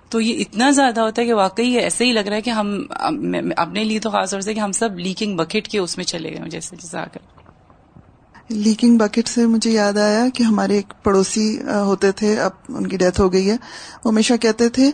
تو 0.09 0.21
یہ 0.21 0.39
اتنا 0.39 0.71
زیادہ 0.71 1.01
ہوتا 1.01 1.21
ہے 1.21 1.27
کہ 1.27 1.33
واقعی 1.33 1.77
ایسے 1.77 2.05
ہی 2.05 2.11
لگ 2.11 2.19
رہا 2.19 2.35
ہے 2.35 2.41
کہ 2.41 2.49
ہم 2.49 2.83
اپنے 3.57 3.83
لیے 3.83 3.99
تو 3.99 4.09
خاص 4.09 4.31
طور 4.31 4.41
سے 4.41 4.53
کہ 4.53 4.59
ہم 4.59 4.71
سب 4.71 4.99
لیکنگ 4.99 5.37
بکٹ 5.37 5.67
کے 5.67 5.79
اس 5.79 5.97
میں 5.97 6.05
چلے 6.05 6.29
گئے 6.29 6.49
جیسے 6.49 6.75
جیسا 6.75 7.05
کر 7.05 7.19
لیکنگ 8.49 8.97
بکٹ 8.97 9.27
سے 9.27 9.45
مجھے 9.45 9.71
یاد 9.71 9.97
آیا 9.97 10.25
کہ 10.33 10.43
ہمارے 10.43 10.75
ایک 10.75 10.93
پڑوسی 11.03 11.61
ہوتے 11.61 12.11
تھے، 12.11 12.39
اب 12.39 12.51
ان 12.69 12.87
کی 12.87 12.97
ڈیتھ 12.97 13.21
ہو 13.21 13.31
گئی 13.33 13.49
ہے۔ 13.49 13.55
وہ 14.03 14.11
ہمیشہ 14.11 14.33
کہتے 14.41 14.69
تھے 14.69 14.91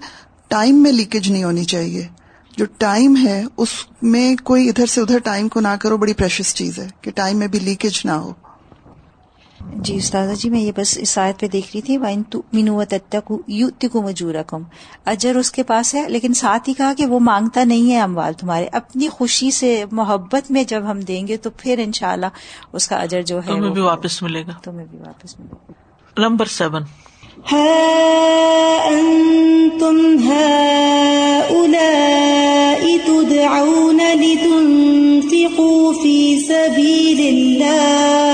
ٹائم 0.51 0.84
میں 0.84 0.91
لیکیج 0.91 1.31
نہیں 1.31 1.43
ہونی 1.43 1.63
چاہیے۔ 1.63 2.08
جو 2.58 2.65
ٹائم 2.77 3.17
ہے 3.24 3.43
اس 3.58 3.70
میں 4.01 4.36
کوئی 4.43 4.70
ادھر 4.70 4.86
سے 4.86 5.01
ادھر 5.01 5.20
ٹائم 5.20 5.48
کو 5.48 5.60
نہ 5.60 5.75
کرو 5.81 5.98
بڑی 5.98 6.13
پریشس 6.13 6.55
چیز 6.55 6.79
ہے 6.79 6.88
کہ 7.01 7.12
ٹائم 7.12 7.38
میں 7.38 7.48
بھی 7.48 7.60
لیکیج 7.60 8.01
نہ 8.05 8.12
ہو۔ 8.12 8.34
جی 9.75 9.96
استاذہ 9.96 10.34
جی 10.34 10.50
میں 10.50 10.60
یہ 10.60 10.72
بس 10.75 10.98
اس 10.98 11.17
آیت 11.17 11.39
پہ 11.39 11.48
دیکھ 11.48 11.67
رہی 11.67 11.81
تھی 11.81 11.98
وائن 11.98 12.22
مینو 12.53 12.84
تک 12.89 13.31
یوتی 13.48 13.88
کو 13.88 14.01
مجور 14.01 14.34
رقم 14.34 14.63
اجر 15.05 15.36
اس 15.36 15.51
کے 15.51 15.63
پاس 15.63 15.96
ہے 15.96 16.10
لیکن 16.10 16.34
ساتھ 16.34 16.70
ہی 16.70 16.74
کہا 16.74 16.93
کہ 16.98 17.05
وہ 17.05 17.20
مانگتا 17.20 17.63
نہیں 17.63 17.91
ہے 17.91 18.00
اموال 18.00 18.34
تمہارے۔ 18.34 18.67
اپنی 18.72 19.10
خوشی 19.10 19.51
سے 19.51 19.86
محبت 19.91 20.51
میں 20.51 20.63
جب 20.63 20.91
ہم 20.91 21.00
دیں 21.00 21.27
گے 21.27 21.38
تو 21.38 21.50
پھر 21.50 21.79
انشاءاللہ 21.84 22.25
اس 22.74 22.88
کا 22.88 22.96
اجر 22.96 23.22
جو 23.22 23.38
ہے 23.38 23.48
تمہیں 23.48 23.72
بھی 23.72 23.81
واپس 23.81 24.22
ملے 24.22 24.46
گا۔ 24.48 24.51
تمہیں 24.63 24.86
بھی 24.89 24.98
واپس 24.98 25.39
ملے 25.39 25.55
گا۔ 25.70 26.29
Number 26.29 26.46
seven. 26.46 26.84
ها 27.48 29.00
أنتم 29.00 30.17
هؤلاء 30.17 31.71
تدعون 33.07 34.01
لتنفقوا 34.13 35.93
في 35.93 36.39
سبيل 36.39 37.19
الله 37.19 38.31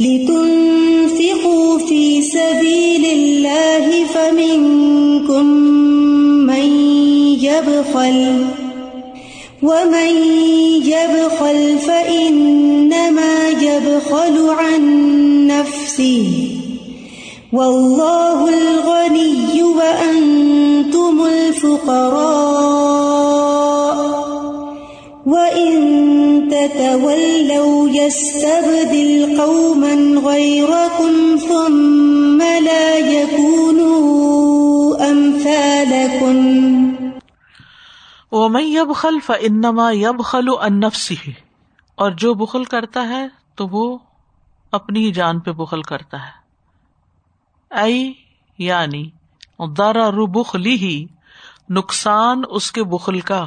لتنفقوا 0.00 1.78
في 1.78 2.22
سبيل 2.22 3.04
الله 3.06 4.04
فمنكم 4.04 5.46
من 6.46 6.70
يبخل 7.40 8.46
ومن 9.62 10.12
يبخل 10.84 11.78
فإنما 11.78 13.48
يبخل 13.48 14.50
عن 14.50 14.82
نفسه 15.46 16.59
واللہ 17.52 18.42
الغنی 18.42 19.62
وانتم 19.62 21.22
الفقراء 21.22 22.30
وإن 25.26 25.70
تتولوا 26.50 27.88
يستبدل 27.94 29.34
قوما 29.38 30.20
غيركم 30.30 31.36
ثم 31.48 32.42
لا 32.42 32.96
يكونوا 32.96 34.00
أمثالكم. 35.10 36.60
ومن 38.32 38.62
يبخل 38.62 39.18
فإنما 39.26 39.92
يبخل 39.92 40.48
عن 40.60 40.80
نفسه 40.80 41.32
اور 41.94 42.10
جو 42.10 42.34
بخل 42.34 42.64
کرتا 42.64 43.08
ہے 43.08 43.26
تو 43.54 43.68
وہ 43.68 43.98
اپنی 44.72 45.12
جان 45.12 45.40
پہ 45.40 45.50
بخل 45.50 45.82
کرتا 45.82 46.16
ہے۔ 46.16 46.39
ائی 47.70 48.12
یعنی 48.58 49.10
درا 49.78 50.10
ربخلی 50.10 50.74
ہی 50.74 51.06
نقصان 51.70 52.42
اس 52.50 52.72
کے 52.72 52.84
بخل 52.84 53.20
کا 53.20 53.44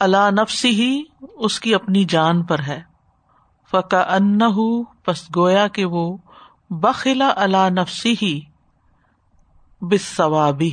اللہ 0.00 0.30
نفسی 0.30 0.70
ہی 0.70 1.02
اس 1.34 1.60
کی 1.60 1.74
اپنی 1.74 2.04
جان 2.04 2.42
پر 2.42 2.58
ہے۔ 2.66 2.82
فقا 3.70 4.00
ان 4.14 4.38
پس 5.04 5.36
گویا 5.36 5.68
کہ 5.68 5.84
وہ 5.84 6.16
بخلا 6.70 7.32
اللہ 7.36 7.70
نفسی 7.70 8.14
ہی 8.22 8.40
بس 9.80 10.02
ثوابی 10.02 10.70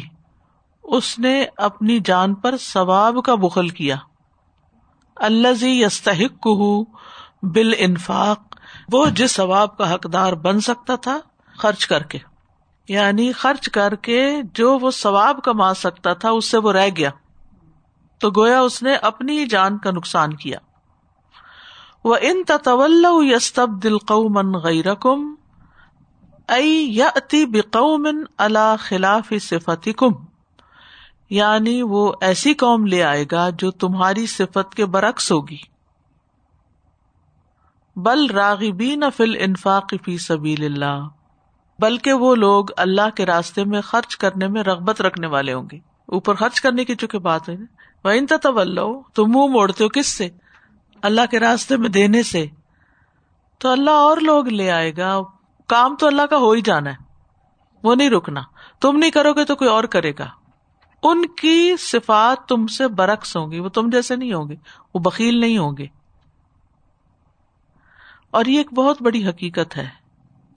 اس 0.83 1.19
نے 1.19 1.45
اپنی 1.57 1.99
جان 1.99 2.33
پر 2.33 2.57
ثواب 2.57 3.23
کا 3.25 3.35
بخل 3.35 3.69
کیا۔ 3.69 3.95
اللہ 5.15 5.53
زی 5.53 5.81
یستحق 5.81 6.47
بال 7.43 7.73
انفاق 7.77 8.55
وہ 8.91 9.05
جس 9.09 9.31
ثواب 9.31 9.77
کا 9.77 9.93
حقدار 9.93 10.33
بن 10.33 10.59
سکتا 10.59 10.95
تھا، 10.95 11.19
خرچ 11.57 11.87
کر 11.87 12.03
کے۔ 12.03 12.34
یعنی 12.87 13.31
خرچ 13.31 13.69
کر 13.69 13.95
کے 13.95 14.41
جو 14.53 14.79
وہ 14.79 14.91
ثواب 14.91 15.39
کما 15.43 15.73
سکتا 15.73 16.13
تھا 16.13 16.29
اس 16.29 16.45
سے 16.45 16.57
وہ 16.57 16.73
رہ 16.73 16.89
گیا۔ 16.97 17.09
تو 18.19 18.29
گویا 18.29 18.61
اس 18.61 18.83
نے 18.83 18.95
اپنی 18.95 19.45
جان 19.45 19.77
کا 19.77 19.91
نقصان 19.91 20.33
کیا۔ 20.33 20.59
وہ 22.03 22.15
ان 22.21 22.43
تطول 22.47 23.05
یستب 23.19 23.83
دل 23.83 23.97
قومن 23.97 24.51
غیر 24.51 24.93
کم 24.93 25.35
اتی 26.47 27.45
بقومن 27.45 28.23
اللہ 28.37 28.75
خلاف 28.79 29.33
صفتی 29.41 29.93
کم 29.93 30.11
یعنی 31.29 31.81
وہ 31.81 32.13
ایسی 32.21 32.53
قوم 32.53 32.85
لے 32.85 33.03
آئے 33.03 33.25
گا 33.31 33.49
جو 33.49 33.71
تمہاری 33.71 34.27
صفت 34.27 34.75
کے 34.75 34.85
برعکس 34.85 35.31
ہوگی۔ 35.31 35.57
بل 37.95 38.27
راغبین 38.29 39.03
فل 39.17 39.35
انفاق 39.39 39.93
فی 40.05 40.17
سبیل 40.17 40.65
اللہ 40.65 41.07
بلکہ 41.79 42.13
وہ 42.13 42.35
لوگ 42.35 42.65
اللہ 42.77 43.09
کے 43.15 43.25
راستے 43.25 43.63
میں 43.63 43.81
خرچ 43.81 44.17
کرنے 44.17 44.47
میں 44.47 44.63
رغبت 44.63 45.01
رکھنے 45.01 45.27
والے 45.27 45.53
ہوں 45.53 45.67
گے۔ 45.71 45.79
اوپر 46.05 46.35
خرچ 46.35 46.61
کرنے 46.61 46.85
کی 46.85 46.95
چونکہ 46.95 47.19
بات 47.19 47.49
ہے 47.49 47.55
وہ 48.03 48.09
ان 48.09 48.25
طول 48.25 48.79
تم 49.13 49.23
منہ 49.23 49.47
موڑتے 49.47 49.83
ہو 49.83 49.89
کس 49.89 50.07
سے؟ 50.07 50.29
اللہ 51.01 51.21
کے 51.31 51.39
راستے 51.39 51.77
میں 51.77 51.89
دینے 51.89 52.23
سے۔ 52.23 52.45
تو 53.59 53.69
اللہ 53.69 53.89
اور 53.89 54.17
لوگ 54.17 54.47
لے 54.47 54.71
آئے 54.71 54.97
گا۔ 54.97 55.21
کام 55.67 55.95
تو 55.95 56.07
اللہ 56.07 56.21
کا 56.21 56.37
ہو 56.37 56.51
ہی 56.51 56.61
جانا 56.61 56.89
ہے۔ 56.89 56.95
وہ 57.83 57.95
نہیں 57.95 58.09
رکنا۔ 58.09 58.41
تم 58.81 58.97
نہیں 58.97 59.11
کرو 59.11 59.33
گے 59.33 59.45
تو 59.45 59.55
کوئی 59.55 59.69
اور 59.69 59.83
کرے 59.83 60.11
گا۔ 60.19 60.27
ان 61.03 61.25
کی 61.25 61.75
صفات 61.79 62.47
تم 62.47 62.67
سے 62.67 62.87
برعکس 62.87 63.37
ہوں 63.37 63.51
گی۔ 63.51 63.59
وہ 63.59 63.69
تم 63.69 63.89
جیسے 63.89 64.15
نہیں 64.15 64.33
ہوں 64.33 64.49
گے۔ 64.49 64.55
وہ 64.93 64.99
بکیل 64.99 65.39
نہیں 65.39 65.57
ہوں 65.57 65.77
گے۔ 65.77 65.87
اور 68.31 68.45
یہ 68.45 68.57
ایک 68.57 68.73
بہت 68.73 69.01
بڑی 69.01 69.27
حقیقت 69.27 69.77
ہے۔ 69.77 70.04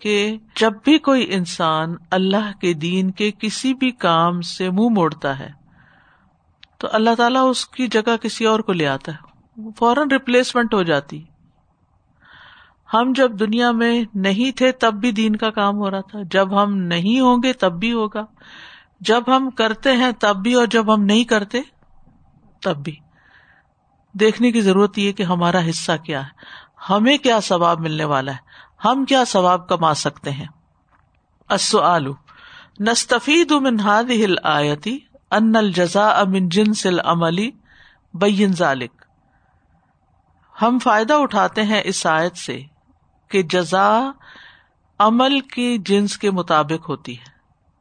کہ 0.01 0.37
جب 0.57 0.73
بھی 0.85 0.99
کوئی 0.99 1.35
انسان 1.35 1.95
اللہ 2.11 2.59
کے 2.61 2.73
دین 2.73 3.11
کے 3.11 3.31
کسی 3.39 3.75
بھی 3.75 3.91
کام 3.91 4.41
سے 4.41 4.71
منہ 4.71 4.89
موڑتا 4.89 5.39
ہے، 5.39 5.51
تو 6.79 6.89
اللہ 6.93 7.15
تعالیٰ 7.15 7.51
اس 7.51 7.67
کی 7.67 7.87
جگہ 7.87 8.17
کسی 8.17 8.45
اور 8.45 8.61
کو 8.61 8.73
لے 8.73 8.87
آتا 8.87 9.13
ہے۔ 9.13 9.29
فوراً 9.77 10.09
ریپلیسمنٹ 10.11 10.75
ہو 10.75 10.83
جاتی۔ 10.83 11.25
ہم 12.95 13.13
جب 13.15 13.41
دنیا 13.41 13.71
میں 13.71 14.05
نہیں 14.15 14.57
تھے، 14.57 14.73
تب 14.73 14.95
بھی 14.95 15.13
دین 15.13 15.37
کا 15.37 15.51
کام 15.51 15.77
ہو 15.77 15.91
رہا 15.91 16.01
تھا۔ 16.01 16.19
جب 16.31 16.63
ہم 16.63 16.75
نہیں 16.75 17.21
ہوں 17.21 17.43
گے، 17.43 17.53
تب 17.53 17.73
بھی 17.73 17.93
ہوگا۔ 17.93 18.25
جب 19.01 19.23
ہم 19.37 19.51
کرتے 19.51 19.93
ہیں، 19.93 20.11
تب 20.21 20.37
بھی، 20.37 20.55
اور 20.55 20.67
جب 20.67 20.95
ہم 20.95 21.03
نہیں 21.03 21.25
کرتے، 21.25 21.61
تب 22.63 22.77
بھی۔ 22.77 22.97
دیکھنے 24.13 24.53
کی 24.53 24.61
ضرورت 24.61 24.99
یہ 24.99 25.13
کہ 25.13 25.23
ہمارا 25.23 25.69
حصہ 25.71 25.93
کیا 26.05 26.23
ہے۔ 26.23 26.29
ہمیں 26.91 27.19
کیا 27.19 27.41
ثواب 27.41 27.81
ملنے 27.81 28.05
والا 28.05 28.33
ہے؟ 28.33 28.37
ہم 28.85 29.05
کیا 29.05 29.25
ثواب 29.25 29.69
کما 29.69 29.95
سکتے 29.95 30.31
ہیں؟ 30.31 30.47
نستفید 32.81 33.53
من 33.53 33.81
هذه 33.81 34.27
آیتی 34.43 34.99
ان 35.31 35.57
الجزا 35.57 36.07
امن 36.21 36.49
جنس 36.49 36.85
العملی 36.87 37.51
بین 38.15 38.53
ذالک 38.53 39.05
ہم 40.63 40.79
فائدہ 40.79 41.15
اٹھاتے 41.15 41.63
ہیں 41.63 41.83
اس 41.85 42.05
آیت 42.07 42.37
سے 42.37 42.59
کہ 43.31 43.43
جزا 43.43 43.89
عمل 45.01 45.41
کی 45.41 45.79
جنس 45.87 46.17
کے 46.19 46.31
مطابق 46.31 46.89
ہوتی 46.89 47.15
ہے، 47.15 47.31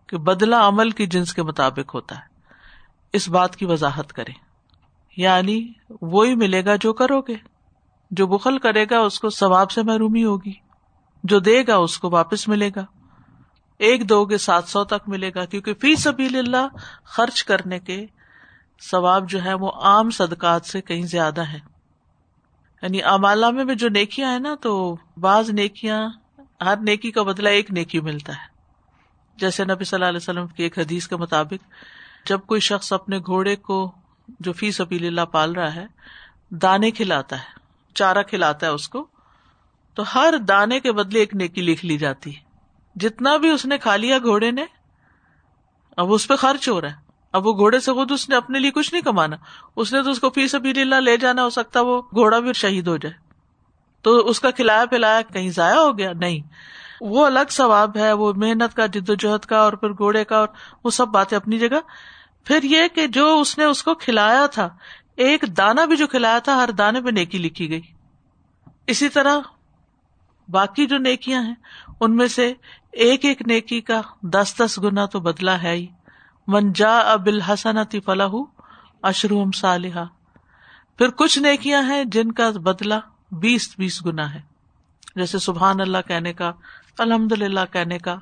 کہ 0.09 0.17
بدلا 0.17 0.67
عمل 0.67 0.89
کی 0.91 1.05
جنس 1.07 1.33
کے 1.33 1.43
مطابق 1.43 1.95
ہوتا 1.95 2.15
ہے۔ 2.15 2.25
اس 3.13 3.29
بات 3.29 3.55
کی 3.55 3.65
وضاحت 3.65 4.13
کرے 4.13 4.33
یعنی 5.17 5.59
وہی 6.01 6.35
ملے 6.35 6.65
گا 6.65 6.75
جو 6.75 6.93
کرو 6.93 7.21
گے، 7.21 7.35
جو 8.11 8.27
بخل 8.27 8.57
کرے 8.57 8.85
گا 8.89 8.99
اس 8.99 9.19
کو 9.19 9.29
ثواب 9.29 9.71
سے 9.71 9.83
محرومی 9.83 10.23
ہوگی۔ 10.23 10.53
جو 11.23 11.39
دے 11.39 11.67
گا 11.67 11.75
اس 11.75 11.97
کو 11.97 12.09
واپس 12.09 12.47
ملے 12.47 12.69
گا۔ 12.75 12.85
ایک 13.77 14.09
دو 14.09 14.25
کے 14.25 14.37
سات 14.37 14.67
سو 14.67 14.83
تک 14.83 15.09
ملے 15.09 15.31
گا، 15.35 15.45
کیونکہ 15.45 15.73
فی 15.73 15.95
سبیل 15.95 16.35
اللہ 16.35 16.67
خرچ 17.03 17.43
کرنے 17.43 17.79
کے 17.79 18.05
ثواب 18.91 19.29
جو 19.29 19.43
ہے 19.43 19.53
وہ 19.53 19.71
عام 19.71 20.09
صدقات 20.09 20.65
سے 20.65 20.81
کہیں 20.81 21.03
زیادہ 21.03 21.41
ہے۔ 21.41 21.59
یعنی 22.81 23.03
امالا 23.03 23.49
میں 23.49 23.75
جو 23.75 23.89
نیکیاں 23.89 24.31
ہیں 24.31 24.39
نا، 24.39 24.55
تو 24.61 24.97
بعض 25.17 25.49
نیکیاں، 25.49 26.09
ہر 26.61 26.77
نیکی 26.77 27.11
کا 27.11 27.23
بدلا 27.23 27.49
ایک 27.49 27.71
نیکی 27.71 27.99
ملتا 27.99 28.33
ہے۔ 28.33 28.57
جیسے 29.37 29.65
نبی 29.65 29.83
صلی 29.83 29.97
اللہ 29.97 30.05
علیہ 30.05 30.17
وسلم 30.17 30.47
کی 30.47 30.63
ایک 30.63 30.79
حدیث 30.79 31.07
کے 31.07 31.15
مطابق، 31.15 31.63
جب 32.27 32.39
کوئی 32.45 32.61
شخص 32.61 32.93
اپنے 32.93 33.19
گھوڑے 33.19 33.55
کو 33.55 33.91
جو 34.39 34.53
فی 34.53 34.71
سبیل 34.71 35.07
اللہ 35.07 35.21
پال 35.21 35.53
رہا 35.53 35.75
ہے، 35.75 35.85
دانے 36.49 36.91
کھلاتا 36.91 37.39
ہے، 37.39 37.59
چارہ 37.95 38.23
کھلاتا 38.23 38.67
ہے 38.67 38.71
اس 38.71 38.89
کو 38.89 39.07
تو 39.97 40.03
ہر 40.15 40.33
دانے 40.37 40.79
کے 40.79 40.91
بدلے 40.91 41.19
ایک 41.19 41.35
نیکی 41.35 41.61
لکھ 41.61 41.85
لی 41.85 41.97
جاتی 41.97 42.35
ہے۔ 42.35 42.41
جتنا 42.95 43.37
بھی 43.37 43.49
اس 43.49 43.65
نے 43.65 43.77
کھا 43.77 43.95
لیا 43.95 44.17
گھوڑے 44.17 44.51
نے، 44.51 44.65
اب 45.97 46.13
اس 46.13 46.27
پہ 46.27 46.35
خرچ 46.35 46.69
ہو 46.69 46.81
رہا 46.81 46.89
ہے۔ 46.89 46.95
اب 47.31 47.47
وہ 47.47 47.53
گھوڑے 47.53 47.79
سے 47.79 47.93
خود 47.93 48.11
اس 48.11 48.29
نے 48.29 48.35
اپنے 48.35 48.59
لیے 48.59 48.71
کچھ 48.71 48.93
نہیں 48.93 49.03
کمانا۔ 49.03 49.35
اس 49.75 49.93
نے 49.93 50.03
تو 50.03 50.09
اس 50.09 50.19
کو 50.19 50.29
فی 50.29 50.47
سبیل 50.47 50.79
اللہ 50.79 50.95
لے 50.95 51.17
جانا، 51.17 51.43
ہو 51.43 51.49
سکتا 51.49 51.81
وہ 51.81 52.01
گھوڑا 52.01 52.39
بھی 52.39 52.53
شہید 52.53 52.87
ہو 52.87 52.97
جائے۔ 52.97 53.13
تو 54.01 54.17
اس 54.17 54.39
کا 54.39 54.51
کھلایا 54.51 54.85
پلایا 54.85 55.21
کہیں 55.21 55.49
ضائع 55.49 55.75
ہو 55.75 55.97
گیا؟ 55.97 56.11
نہیں۔ 56.13 56.39
وہ 57.01 57.25
الگ 57.25 57.49
ثواب 57.49 57.97
ہے، 57.97 58.13
وہ 58.13 58.33
محنت 58.35 58.75
کا، 58.75 58.85
جد 58.85 59.09
و 59.09 59.13
جہد 59.13 59.45
کا 59.45 59.57
اور 59.57 59.73
پھر 59.73 59.89
گھوڑے 59.89 60.23
کا 60.23 60.37
اور 60.37 60.47
وہ 60.83 60.89
سب 60.89 61.07
باتیں 61.07 61.37
اپنی 61.37 61.57
جگہ۔ 61.57 61.79
پھر 62.43 62.63
یہ 62.63 62.87
کہ 62.95 63.07
جو 63.07 63.39
اس 63.39 63.57
نے 63.57 63.63
اس 63.63 63.83
کو 63.83 63.95
کھلایا 63.95 64.45
تھا، 64.45 64.69
ایک 65.15 65.45
دانا 65.57 65.85
بھی 65.85 65.95
جو 65.95 66.07
کھلایا 66.07 66.39
تھا، 66.39 66.55
ہر 66.55 66.71
دانے 66.71 67.01
پہ 67.01 67.09
نیکی 67.09 67.37
لکھی 67.37 67.69
گئی۔ 67.69 67.81
اسی 68.87 69.09
طرح 69.09 69.37
باقی 70.49 70.85
جو 70.85 70.97
نیکیاں 70.97 71.43
ہیں، 71.43 71.55
ان 71.99 72.15
میں 72.15 72.27
سے 72.27 72.53
ایک 72.91 73.25
ایک 73.25 73.41
نیکی 73.47 73.81
کا 73.81 74.01
دس 74.21 74.53
دس 74.59 74.79
گنا 74.83 75.05
تو 75.05 75.19
بدلا 75.19 75.63
ہے 75.63 75.71
ہی۔ 75.71 75.87
منجا 76.47 76.99
ابل 76.99 77.41
حسن 77.41 77.99
فلاح 78.05 78.29
اشروم 79.01 79.51
صالحہ۔ 79.51 80.05
پھر 80.97 81.09
کچھ 81.09 81.39
نیکیاں 81.39 81.81
ہیں 81.83 82.03
جن 82.03 82.31
کا 82.31 82.49
بدلا 82.49 82.99
بیس 83.31 83.75
بیس 83.77 84.05
گنا 84.05 84.33
ہے۔ 84.33 84.41
جیسے 85.15 85.39
سبحان 85.39 85.81
اللہ 85.81 85.97
کہنے 86.07 86.33
کا 86.33 86.51
الحمد 86.99 87.31
للہ 87.31 87.59
کہنے 87.71 87.97
کا۔ 87.97 88.15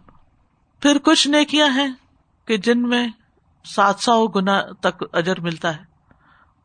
پھر 0.81 0.97
کچھ 0.97 1.27
نیکیاں 1.27 1.69
ہیں 1.69 1.87
کہ 2.45 2.57
جن 2.57 2.81
میں 2.81 3.07
سات 3.65 3.99
سو 3.99 4.27
گنا 4.27 4.61
تک 4.81 5.03
اجر 5.13 5.39
ملتا 5.39 5.75
ہے۔ 5.75 5.83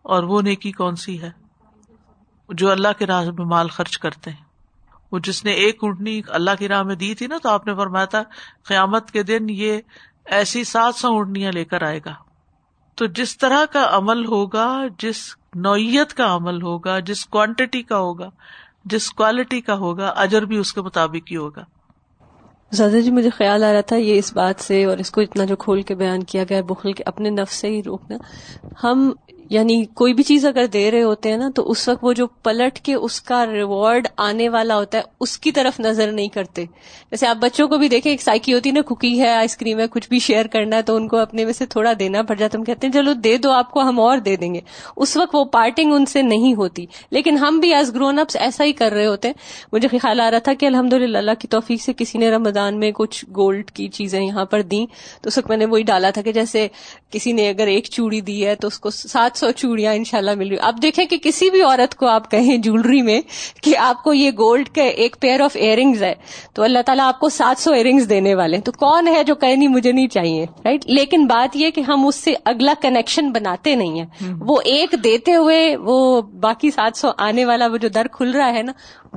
اور 0.02 0.22
وہ 0.22 0.42
نیکی 0.42 0.72
کون 0.72 0.96
سی 0.96 1.22
ہے؟ 1.22 1.30
جو 2.48 2.70
اللہ 2.70 2.88
کے 2.98 3.06
راہ 3.06 3.24
میں 3.24 3.46
مال 3.46 3.68
خرچ 3.68 3.98
کرتے 3.98 4.30
ہیں۔ 4.30 4.49
وہ 5.12 5.18
جس 5.18 5.44
نے 5.44 5.52
ایک 5.52 5.78
اونٹنی 5.82 6.20
اللہ 6.28 6.50
کی 6.58 6.68
راہ 6.68 6.82
میں 6.82 6.94
دی 6.94 7.14
تھی 7.14 7.26
نا، 7.26 7.38
تو 7.42 7.48
آپ 7.48 7.66
نے 7.66 7.74
فرمایا 7.74 8.04
تھا، 8.04 8.22
قیامت 8.68 9.10
کے 9.10 9.22
دن 9.22 9.46
یہ 9.48 9.78
ایسی 10.24 10.64
سات 10.64 10.94
سو 10.94 11.08
اونٹنیاں 11.08 11.52
لے 11.52 11.64
کر 11.64 11.82
آئے 11.82 12.00
گا۔ 12.04 12.14
تو 12.94 13.06
جس 13.06 13.38
طرح 13.38 13.64
کا 13.72 13.88
عمل 13.92 14.26
ہوگا، 14.26 14.82
جس 14.98 15.36
نوعیت 15.54 16.14
کا 16.14 16.34
عمل 16.34 16.62
ہوگا، 16.62 16.98
جس 16.98 17.26
کوانٹٹی 17.26 17.82
کا 17.82 17.98
ہوگا، 17.98 18.30
جس 18.84 19.10
کوالٹی 19.10 19.60
کا 19.60 19.74
ہوگا، 19.74 20.06
اجر 20.06 20.42
بھی 20.42 20.56
اس 20.56 20.72
کے 20.72 20.80
مطابق 20.80 21.30
ہی 21.30 21.36
ہوگا۔ 21.36 21.64
زیادہ 22.70 22.96
جی 23.04 23.10
مجھے 23.10 23.30
خیال 23.30 23.64
آ 23.64 23.72
رہا 23.72 23.80
تھا 23.80 23.96
یہ 23.96 24.18
اس 24.18 24.32
بات 24.32 24.60
سے 24.60 24.84
اور 24.84 24.98
اس 24.98 25.10
کو 25.10 25.20
اتنا 25.20 25.44
جو 25.44 25.56
کھول 25.56 25.82
کے 25.82 25.94
بیان 25.94 26.22
کیا 26.22 26.44
گیا، 26.48 26.62
بخل 26.62 26.92
کے 26.92 27.02
اپنے 27.06 27.30
نفس 27.30 27.54
سے 27.54 27.68
ہی 27.68 27.82
روکنا۔ 27.82 28.16
ہم 28.82 29.12
یعنی 29.50 29.84
کوئی 29.84 30.14
بھی 30.14 30.22
چیز 30.22 30.46
اگر 30.46 30.66
دے 30.66 30.90
رہے 30.90 31.02
ہوتے 31.02 31.30
ہیں 31.30 31.36
نا، 31.36 31.50
تو 31.54 31.70
اس 31.70 31.88
وقت 31.88 31.98
وہ 32.02 32.12
جو 32.12 32.26
پلٹ 32.26 32.78
کے 32.78 32.94
اس 32.94 33.20
کا 33.20 33.46
ریوارڈ 33.46 34.08
آنے 34.16 34.48
والا 34.48 34.76
ہوتا 34.76 34.98
ہے، 34.98 35.02
اس 35.20 35.38
کی 35.38 35.52
طرف 35.52 35.80
نظر 35.80 36.12
نہیں 36.12 36.28
کرتے۔ 36.28 36.64
جیسے 37.10 37.26
آپ 37.26 37.36
بچوں 37.36 37.68
کو 37.68 37.78
بھی 37.78 37.88
دیکھیں، 37.88 38.12
ایک 38.12 38.22
سائیکی 38.22 38.54
ہوتی 38.54 38.68
ہے 38.68 38.74
نا، 38.74 38.80
کوکی 38.80 39.20
ہے، 39.20 39.28
آئس 39.28 39.56
کریم 39.56 39.78
ہے، 39.78 39.84
کچھ 39.90 40.08
بھی 40.08 40.18
شیئر 40.18 40.46
کرنا 40.46 40.76
ہے 40.76 40.82
تو 40.82 40.96
ان 40.96 41.08
کو 41.08 41.16
اپنے 41.16 41.44
میں 41.44 41.52
سے 41.52 41.66
تھوڑا 41.66 41.92
دینا 41.98 42.22
پڑ 42.22 42.34
جاتا 42.34 42.58
ہم 42.58 42.64
کہتے 42.64 42.86
ہیں، 42.86 42.94
چلو 42.94 43.12
دے 43.12 43.36
دو، 43.38 43.50
آپ 43.50 43.70
کو 43.70 43.80
ہم 43.80 44.00
اور 44.00 44.18
دے 44.18 44.36
دیں 44.36 44.54
گے۔ 44.54 44.60
اس 44.96 45.16
وقت 45.16 45.34
وہ 45.34 45.44
پارٹنگ 45.44 45.92
ان 45.92 46.06
سے 46.06 46.22
نہیں 46.22 46.54
ہوتی۔ 46.54 46.86
لیکن 47.10 47.38
ہم 47.38 47.60
بھی 47.60 47.74
ایز 47.74 47.94
گرون 47.94 48.18
اپس 48.18 48.36
ایسا 48.36 48.64
ہی 48.64 48.72
کر 48.72 48.92
رہے 48.92 49.06
ہوتے 49.06 49.28
ہیں۔ 49.28 49.34
مجھے 49.72 49.88
خیال 49.88 50.20
آ 50.20 50.30
رہا 50.30 50.38
تھا 50.38 50.54
کہ 50.54 50.66
الحمد 50.66 50.92
للہ 50.92 51.18
اللہ 51.18 51.30
کی 51.38 51.48
توفیق 51.48 51.82
سے 51.82 51.92
کسی 51.96 52.18
نے 52.18 52.30
رمضان 52.30 52.78
میں 52.78 52.92
کچھ 52.92 53.24
گولڈ 53.36 53.70
کی 53.70 53.88
چیزیں 53.88 54.22
یہاں 54.22 54.44
پر 54.44 54.62
دیں۔ 54.62 54.86
تو 55.22 55.28
اس 55.28 55.38
وقت 55.38 55.48
میں 55.48 55.56
نے 55.56 55.64
وہی 55.64 55.82
ڈالا 55.82 56.10
تھا 56.10 56.22
کہ 56.22 56.32
جیسے 56.32 56.68
کسی 57.10 57.32
نے 57.32 57.48
اگر 57.48 57.66
ایک 57.66 57.84
چوڑی 57.84 58.20
دی 58.20 58.46
ہے 58.46 58.54
تو 58.54 58.66
اس 58.68 58.78
کو 58.78 58.90
سات 58.90 59.39
سو 59.40 59.50
چوڑیاں 59.50 59.94
ان 59.94 60.04
شاء 60.04 60.18
اللہ 60.18 60.34
مل 60.36 60.48
رہی 60.48 60.56
اب 60.60 60.78
دیکھیں 60.82 61.04
کہ 61.04 61.16
کسی 61.22 61.50
بھی 61.50 61.62
عورت 61.62 61.94
کو 61.94 62.06
آپ 62.06 62.30
کہیں 62.30 62.56
جولری 62.58 63.02
میں 63.02 63.20
کہ 63.62 63.76
آپ 63.76 64.02
کو 64.02 64.12
یہ 64.12 64.30
گولڈ 64.30 64.68
کے 64.68 64.82
ایک 64.82 65.16
پیئر 65.20 65.40
آف 65.40 65.50
ایئر 65.54 65.78
رنگز 65.78 66.02
ہے 66.02 66.14
تو 66.54 66.62
اللہ 66.62 66.78
تعالیٰ 66.86 67.06
آپ 67.06 67.20
کو 67.20 67.28
سات 67.28 67.60
سو 67.60 67.72
ایئر 67.72 67.86
رنگز 67.86 68.08
دینے 68.08 68.34
والے 68.34 68.60
تو 68.60 68.72
کون 68.72 69.08
ہے 69.08 69.22
جو 69.24 69.34
کہ 69.34 69.56
نہیں 69.56 69.68
مجھے 69.68 69.92
نہیں 69.92 70.08
چاہیے 70.08 70.46
رائٹ 70.64 70.86
لیکن 70.86 71.26
بات 71.26 71.56
یہ 71.56 71.70
کہ 71.70 71.80
ہم 71.80 72.06
اس 72.06 72.16
سے 72.16 72.34
اگلا 72.44 72.72
کنیکشن 72.82 73.30
بناتے 73.32 73.74
نہیں 73.74 74.00
ہیں۔ 74.00 74.34
وہ 74.40 74.60
ایک 74.64 74.94
دیتے 75.04 75.34
ہوئے 75.34 75.76
وہ 75.76 76.22
باقی 76.22 76.70
سات 76.70 76.96
سو 76.96 77.08
آنے 77.18 77.44
والا 77.44 77.66
وہ 77.66 77.76
جو 77.76 77.88
در 77.88 78.06
کھل 78.12 78.30
رہا 78.30 78.52
ہے 78.52 78.62
نا 78.62 78.72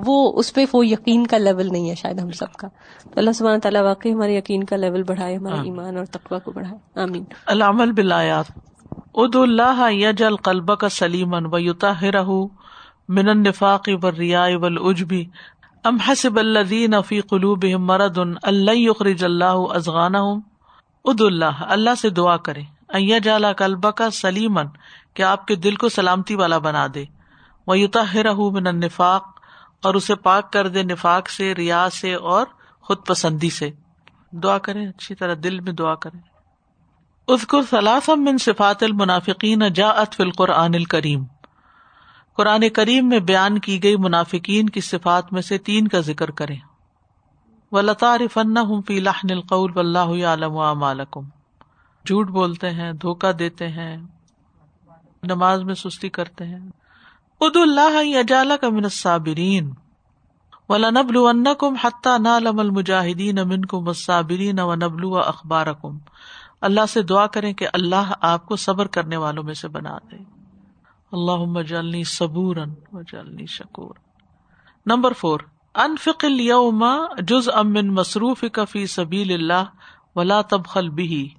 وہ 0.06 0.34
اس 0.36 0.54
پہ 0.54 0.66
وہ 0.74 0.88
یقین 0.88 1.28
کا 1.28 1.38
لیول 1.38 1.68
نہیں 1.72 1.90
ہے 1.90 1.96
شاید 1.96 2.20
ہم 2.20 2.32
سب 2.32 2.54
کا۔ 2.54 2.68
تو 3.04 3.12
اللہ 3.16 3.32
سبحانہ 3.32 3.60
تعالیٰ 3.60 3.82
واقعی 3.82 4.14
ہمارے 4.14 4.38
یقین 4.38 4.64
کا 4.64 4.76
لیول 4.76 5.04
بڑھائے 5.04 5.36
ہمارے 5.36 5.56
ایمان 5.56 5.98
اور 5.98 6.06
تقوی 6.06 6.40
کو 6.40 6.52
بڑھائے۔ 6.52 7.02
آمین۔ 7.02 7.24
العمل 7.46 7.92
بالآیات۔ 7.92 8.46
اد 9.24 9.36
اللہ 9.38 9.82
یجل 9.92 10.36
قلب 10.44 10.72
کا 10.80 10.90
سلیمن 10.90 11.46
و 11.46 11.60
یوتا 11.60 11.94
من 13.10 13.30
النفاق 13.30 13.90
والرياء 14.04 14.50
والعجب. 14.56 15.14
ام 15.86 15.98
حسب 16.00 16.38
الذين 16.40 16.94
في 17.02 17.18
قلوبهم 17.32 17.88
مرض 17.88 18.20
ان 18.20 18.60
لن 18.68 18.78
يخرج 18.80 19.24
الله 19.24 19.58
اذغانهم 19.80 20.40
اد 21.06 21.22
اللہ 21.24 21.62
اللہ 21.76 22.00
سے 22.02 22.10
دعا 22.20 22.36
کرے 22.46 22.64
ایا 23.00 23.18
جالا 23.24 23.52
قلب 23.60 23.86
کا 23.98 24.10
سلیمن 24.20 24.68
کہ 25.14 25.24
آپ 25.24 25.46
کے 25.48 25.56
دل 25.64 25.76
کو 25.76 25.90
سلامتی 25.90 26.36
والا 26.36 26.58
بنا 26.68 26.86
دے. 26.96 27.06
وہ 27.68 27.78
یوتا 27.80 28.04
من 28.58 28.68
النفاق، 28.68 29.24
اور 29.84 29.94
اسے 29.96 30.16
پاک 30.24 30.52
کر 30.54 30.68
دے 30.68 30.84
نفاق 30.84 31.30
سے، 31.30 31.54
ریا 31.56 31.88
سے 31.94 32.14
اور 32.32 32.46
خود 32.86 33.06
پسندی 33.08 33.50
سے. 33.50 33.70
دعا 34.44 34.58
کریں، 34.66 34.86
اچھی 34.88 35.16
طرح 35.16 35.36
دل 35.44 35.60
میں 35.60 35.74
دعا 35.74 35.96
کریں. 36.04 36.20
اسکر 37.28 37.62
ثلاثم 37.70 38.24
من 38.24 38.38
صفات 38.38 38.84
المنافقین 38.84 39.74
جا 39.74 39.90
ات 39.90 40.14
فل 40.14 40.32
قرآن 40.32 40.76
الکریم۔ 40.76 41.24
قرآن 42.36 42.70
کریم 42.70 43.10
میں 43.10 43.20
بیان 43.20 43.60
کی 43.60 43.84
گئی 43.84 43.98
منافقین 43.98 44.70
کی 44.70 44.82
صفات 44.82 45.34
میں 45.34 45.42
سے 45.42 45.58
تین 45.58 45.88
کا 45.88 46.00
ذکر 46.00 46.32
کریں۔ 46.32 46.60
و 47.72 47.82
لطار 47.82 48.20
فن 48.34 48.58
ہوں 48.58 48.82
فی 48.82 49.00
لحن 49.00 49.32
القول 49.32 49.72
جھوٹ 52.06 52.28
بولتے 52.28 52.70
ہیں 52.70 52.92
دھوکا 52.94 53.32
دیتے 53.40 53.68
ہیں، 53.68 53.98
نماز 55.24 55.64
میں 55.64 55.76
سستی 55.76 56.10
کرتے 56.10 56.46
ہیں۔ 56.46 56.70
اد 57.42 57.56
اللہ 57.56 58.18
اجالا 58.18 58.58
کا 58.58 58.70
من 58.70 58.84
الصابرین۔ 58.84 59.74
ولا 60.70 60.90
نبلو 60.90 61.28
ان 61.28 61.44
کم 61.60 61.74
حتہ 61.76 62.18
نالم 62.20 62.60
المجاہدین 62.60 63.40
اللہ 66.64 66.86
سے 66.90 67.02
دعا 67.02 67.28
کریں 67.28 67.54
کہ 67.54 67.68
اللہ 67.74 68.14
آپ 68.22 68.46
کو 68.46 68.56
صبر 68.56 68.88
کرنے 68.88 69.18
والوں 69.18 69.44
میں 69.44 69.54
سے 69.54 69.68
بنا 69.68 69.98
دے۔ 70.12 70.18
اللہ 71.12 71.62
جلنی 71.62 72.04
صبور 72.04 72.56
جلنی 73.12 73.46
شکور 73.46 73.96
نمبر 74.86 75.14
فور 75.14 75.40
انفق 75.76 76.26
اليوم 76.26 76.86
جز 77.20 77.50
امن 77.54 77.94
مصروف 77.94 78.44
کفی 78.54 78.86
سبیل 78.88 79.34
اللہ 79.34 79.64
ولا 80.16 80.42
تبخل 80.42 80.90
بھی 80.90 81.30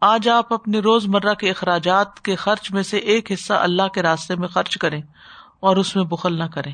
آج 0.00 0.28
آپ 0.28 0.52
اپنے 0.52 0.78
روز 0.78 1.06
مرہ 1.06 1.34
کے 1.34 1.50
اخراجات 1.50 2.20
کے 2.20 2.36
خرچ 2.36 2.72
میں 2.72 2.82
سے 2.82 2.96
ایک 2.96 3.32
حصہ 3.32 3.52
اللہ 3.52 3.88
کے 3.88 4.02
راستے 4.02 4.34
میں 4.34 4.48
خرچ 4.48 4.78
کریں 4.78 5.02
اور 5.60 5.76
اس 5.76 5.96
میں 5.96 6.04
بخل 6.04 6.38
نہ 6.38 6.44
کریں۔ 6.44 6.72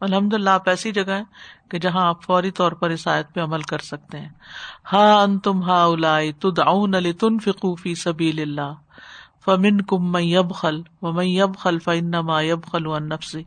الحمد 0.00 0.34
للہ 0.34 0.50
آپ 0.50 0.68
ایسی 0.68 0.92
جگہ 0.92 1.10
ہے 1.10 1.22
کہ 1.68 1.78
جہاں 1.78 2.08
آپ 2.08 2.22
فوری 2.22 2.50
طور 2.50 2.72
پر 2.72 2.90
اس 2.90 3.08
آیت 3.08 3.34
پہ 3.34 3.40
عمل 3.40 3.62
کر 3.62 3.78
سکتے 3.78 4.20
ہیں۔ 4.20 4.28
ہاں 4.92 5.22
ان 5.22 5.38
تم 5.38 5.62
ہا 5.62 5.84
الائی 5.84 6.32
تد 6.32 6.58
اون 6.58 7.12
تن 7.12 7.38
فکوفی 7.38 7.94
سبیل 7.94 8.40
اللہ 8.40 8.72
فمن 9.44 9.80
کم 9.80 10.12
میں 10.12 10.22
یب 10.22 10.54
خل 10.54 10.82
و 11.02 11.12
میں 11.12 11.24
یب 11.24 11.56
خل 11.58 11.78
فنما 11.78 12.40
یب 12.40 12.66
خل 12.72 12.86
و 12.86 12.98
نفسی 12.98 13.42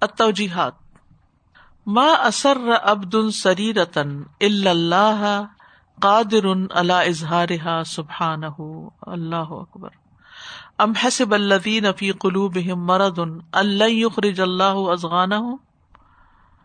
اتوجیحات 0.00 0.72
ما 1.86 2.06
اثر 2.20 2.58
عبد 2.82 3.14
سری 3.34 3.74
رتن 3.74 4.22
اللہ 4.40 5.44
قادر 6.00 6.46
اللہ 6.70 6.92
اظہار 6.92 7.84
سبحان 7.86 8.42
اللہ 9.02 9.52
اکبر۔ 9.52 10.05
ام 10.78 10.92
حسب 10.92 11.34
الذین 11.34 11.92
فی 11.92 12.12
قلوبہم 12.12 12.86
مرض 12.86 13.18
اللہ 13.52 13.90
یخرج 13.90 14.40
اللہ 14.40 14.78
ازغانہم؟ 14.90 15.56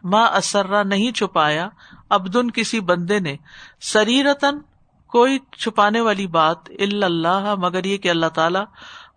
ما 0.03 0.23
اسرا 0.25 0.83
نہیں 0.83 1.11
چھپایا 1.11 1.69
عبدن 2.09 2.51
کسی 2.51 2.79
بندے 2.79 3.19
نے 3.19 3.35
سریرتن 3.81 4.59
کوئی 5.07 5.39
چھپانے 5.57 6.01
والی 6.01 6.27
بات 6.27 6.57
الا 6.79 7.05
اللہ، 7.05 7.55
مگر 7.55 7.83
یہ 7.83 7.97
کہ 7.97 8.09
اللہ 8.09 8.25
تعالی 8.25 8.59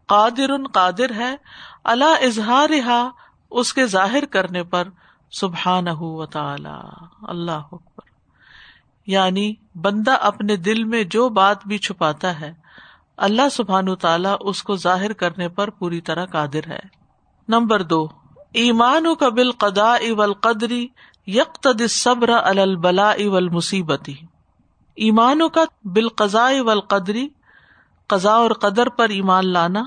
قادر 0.07 0.67
قادر 0.73 1.15
ہے 1.17 1.37
اللہ 1.85 2.23
اظہار 2.23 2.71
اس 3.51 3.75
کے 3.75 3.87
ظاہر 3.87 4.25
کرنے 4.25 4.63
پر 4.63 4.89
سبحان 5.33 5.89
و 5.89 6.27
تعالی 6.27 6.79
اللہ 7.23 7.67
اکبر۔ 7.73 8.03
یعنی 9.07 9.55
بندہ 9.75 10.17
اپنے 10.21 10.57
دل 10.57 10.85
میں 10.85 11.05
جو 11.05 11.29
بات 11.29 11.67
بھی 11.67 11.79
چھپاتا 11.79 12.41
ہے 12.41 12.53
اللہ 13.17 13.49
سبحان 13.53 13.95
تعالیٰ 13.95 14.37
اس 14.41 14.63
کو 14.63 14.77
ظاہر 14.77 15.13
کرنے 15.13 15.49
پر 15.49 15.71
پوری 15.71 16.01
طرح 16.01 16.27
قادر 16.27 16.69
ہے۔ 16.69 16.79
نمبر 17.49 17.83
دو 17.83 18.09
ایمان 18.53 19.15
کا 19.15 19.29
بال 19.29 19.53
قدا 19.53 19.95
اول 19.95 20.33
قدری 20.33 20.89
یک 21.27 21.69
صبر 21.91 22.29
البلا 22.29 23.11
اول 23.11 23.49
مصیبتی 23.49 24.15
ایمان 24.95 25.49
کا 25.49 25.65
بال 25.85 26.09
قزا 26.09 26.47
اول 26.47 26.81
قدری 26.81 27.29
قزا 28.07 28.33
اور 28.33 28.51
قدر 28.51 28.89
پر 28.89 29.09
ایمان 29.09 29.47
لانا 29.47 29.85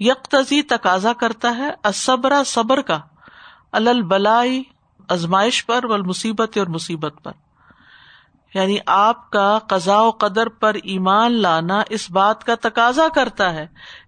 یکتزی 0.00 0.62
تقاضا 0.62 1.12
کرتا 1.12 1.56
ہے 1.56 1.70
اسبرا 1.84 2.42
صبر 2.46 2.80
کا 2.80 2.98
البلائی 3.72 4.62
ازمائش 5.08 5.66
پر 5.66 5.84
و 5.84 6.04
مصیبت 6.04 6.58
اور 6.58 6.66
مصیبت 6.66 7.14
پر۔ 7.22 7.32
یعنی 8.56 8.76
آپ 8.86 9.30
کا 9.30 9.58
قزا 9.58 10.00
و 10.00 10.10
قدر 10.10 10.48
پر 10.48 10.74
ایمان 10.74 11.32
لانا 11.32 11.82
اس 11.88 12.10
بات 12.10 12.44
کا 12.44 12.54
تقاضا 12.60 13.08
کرتا 13.14 13.54
ہے 13.54 13.66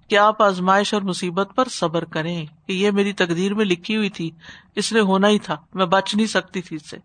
کہ 0.08 0.18
آپ 0.18 0.42
آزمائش 0.42 0.94
اور 0.94 1.02
مصیبت 1.02 1.48
پر 1.54 1.64
صبر 1.70 2.04
کریں 2.04 2.46
کہ 2.66 2.72
یہ 2.72 2.90
میری 2.90 3.12
تقدیر 3.12 3.54
میں 3.54 3.64
لکھی 3.64 3.96
ہوئی 3.96 4.10
تھی، 4.10 4.30
اس 4.74 4.92
نے 4.92 5.00
ہونا 5.00 5.28
ہی 5.28 5.38
تھا، 5.38 5.56
میں 5.74 5.86
بچ 5.86 6.14
نہیں 6.14 6.26
سکتی 6.26 6.62
تھی 6.62 6.76
اس 6.76 6.90
سے۔ 6.90 6.96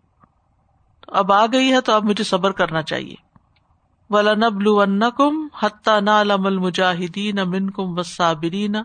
اب 1.08 1.32
آ 1.32 1.46
گئی 1.46 1.72
ہے 1.72 1.80
تو 1.80 1.92
اب 1.92 2.04
مجھے 2.04 2.24
صبر 2.24 2.52
کرنا 2.52 2.82
چاہیے۔ 2.82 3.14
ولا 4.10 4.34
نبلو 4.34 4.80
ان 4.80 5.00
کم 5.16 5.48
حتہ 5.62 6.00
نالم 6.00 6.46
المجاہدین 6.46 7.38
امن 7.38 7.70
کم 7.70 7.98
و 7.98 8.02
صابرین 8.02 8.76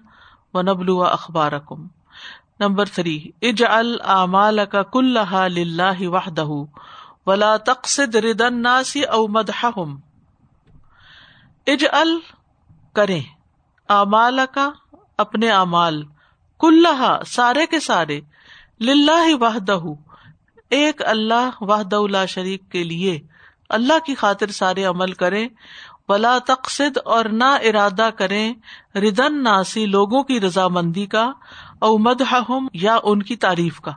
و 0.54 0.62
نبلو 0.62 1.04
اخبار 1.04 1.52
کم 1.66 1.88
نمبر 2.60 2.86
تھری 2.86 3.30
اج 3.42 3.64
المال 3.64 4.60
کا 4.72 4.84
کل 4.84 5.18
لہ 5.56 6.08
وحدہ۔ 6.08 6.48
ولا 7.26 7.58
تقصد 7.58 8.16
ردن 8.16 8.62
ناسی 8.62 9.04
او 9.04 9.28
مدحہم 9.28 10.00
اج 11.68 11.86
ال 11.92 12.20
کرے 12.94 13.20
امال 13.88 14.40
کا 14.54 14.70
اپنے 15.18 15.52
امال 15.52 16.04
کلّہ 16.60 17.20
سارے 17.28 17.66
کے 17.66 17.80
سارے، 17.80 18.22
للہ 18.80 19.36
وحدہ۔ 19.36 19.80
ایک 20.70 21.02
اللہ 21.06 21.50
وحد 21.62 21.94
اللہ 21.94 22.26
شریک 22.26 22.72
کے 22.72 22.84
لیے 22.84 23.20
اللہ 23.70 24.00
کی 24.06 24.16
خاطر 24.16 24.48
سارے 24.48 24.84
عمل 24.84 25.14
کریں۔ 25.14 25.50
ولا 26.10 26.38
تقصد 26.46 26.98
اور 27.06 27.26
نہ 27.26 27.44
ارادہ 27.44 28.10
کریں 28.18 28.54
ردن 28.96 29.44
ناسی 29.44 29.86
لوگوں 29.86 30.24
کی 30.24 30.40
رضامندی 30.40 31.06
کا، 31.06 31.32
او 31.80 31.98
مدحہم 31.98 32.68
یا 32.74 32.98
ان 33.04 33.24
کی 33.24 33.36
تعریف 33.36 33.82
کا۔ 33.82 33.92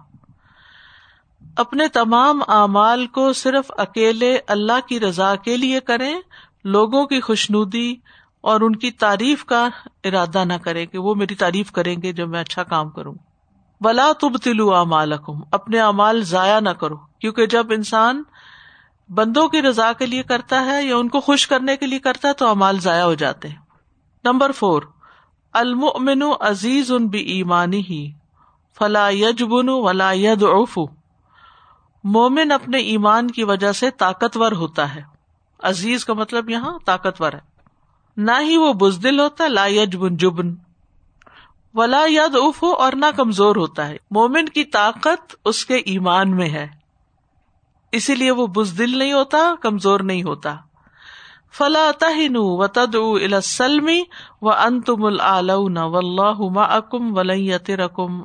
اپنے 1.56 1.88
تمام 1.88 2.42
اعمال 2.48 3.06
کو 3.06 3.32
صرف 3.32 3.72
اکیلے 3.76 4.38
اللہ 4.46 4.86
کی 4.88 5.00
رضا 5.00 5.34
کے 5.36 5.56
لیے 5.56 5.80
کریں، 5.80 6.20
لوگوں 6.64 7.06
کی 7.06 7.20
خوشنودی 7.20 7.96
اور 8.40 8.60
ان 8.60 8.76
کی 8.76 8.90
تعریف 8.90 9.44
کا 9.44 9.68
ارادہ 10.04 10.44
نہ 10.44 10.52
کرے 10.62 10.86
کہ 10.86 10.98
وہ 10.98 11.14
میری 11.14 11.34
تعریف 11.34 11.72
کریں 11.72 12.02
گے 12.02 12.12
جب 12.12 12.28
میں 12.28 12.40
اچھا 12.40 12.62
کام 12.62 12.90
کروں۔ 12.90 13.14
بلا 13.80 14.12
تب 14.20 14.36
تلو 14.38 14.74
اعمال 14.74 15.12
اپنے 15.52 15.80
اعمال 15.80 16.22
ضائع 16.22 16.60
نہ 16.60 16.70
کرو، 16.70 16.96
کیونکہ 16.96 17.46
جب 17.46 17.66
انسان 17.70 18.22
بندوں 19.08 19.48
کی 19.48 19.62
رضا 19.62 19.92
کے 19.92 20.06
لیے 20.06 20.22
کرتا 20.22 20.64
ہے 20.66 20.84
یا 20.84 20.96
ان 20.96 21.08
کو 21.08 21.20
خوش 21.20 21.46
کرنے 21.46 21.76
کے 21.76 21.86
لیے 21.86 21.98
کرتا 21.98 22.28
ہے 22.28 22.32
تو 22.32 22.46
امال 22.46 22.80
ضائع 22.80 23.04
ہو 23.04 23.14
جاتے 23.14 23.48
ہیں۔ 23.48 23.56
نمبر 24.24 24.52
فور، 24.52 24.82
المؤمن 25.52 26.22
عزیز 26.40 26.92
ان 26.92 27.06
بھی 27.06 27.20
ایمانی 27.20 27.80
ہی 27.80 28.12
فلا 28.78 29.08
یجبن 29.08 29.68
ولا 29.68 30.12
یدعف 30.12 30.78
مومن 32.04 32.52
اپنے 32.52 32.78
ایمان 32.78 33.30
کی 33.30 33.44
وجہ 33.44 33.72
سے 33.72 33.90
طاقتور 33.90 34.52
ہوتا 34.52 34.94
ہے۔ 34.94 35.02
عزیز 35.62 36.04
کا 36.04 36.12
مطلب 36.12 36.50
یہاں 36.50 36.78
طاقتور 36.84 37.32
ہے۔ 37.32 37.40
نہ 38.16 38.30
ہی 38.40 38.56
وہ 38.56 38.72
بزدل 38.72 39.20
ہوتا، 39.20 39.48
لا 39.48 39.66
یجبن 39.66 40.16
جبن۔ 40.16 40.54
ولا 41.74 42.04
ید 42.08 42.36
اف 42.36 42.62
ہو 42.62 42.72
اور 42.72 42.92
نہ 42.92 43.06
کمزور 43.16 43.56
ہوتا 43.56 43.88
ہے۔ 43.88 43.96
مومن 44.10 44.48
کی 44.48 44.64
طاقت 44.64 45.36
اس 45.44 45.66
کے 45.66 45.76
ایمان 45.76 46.36
میں 46.36 46.48
ہے۔ 46.48 46.68
اسی 47.92 48.14
لیے 48.14 48.30
وہ 48.30 48.46
بزدل 48.46 48.98
نہیں 48.98 49.12
ہوتا، 49.12 49.38
کمزور 49.60 50.00
نہیں 50.00 50.22
ہوتا۔ 50.22 50.54
فلا 51.52 51.90
تہن 51.98 52.36
و 52.36 52.66
تد 52.66 52.94
السلمی 52.94 54.02
و 54.42 54.50
ان 54.50 54.80
تم 54.80 55.04
العلون 55.04 55.78
و 55.78 55.96
اللہ 55.96 56.58
اکم 56.58 57.16
ولیت 57.16 57.70
رقم 57.70 58.22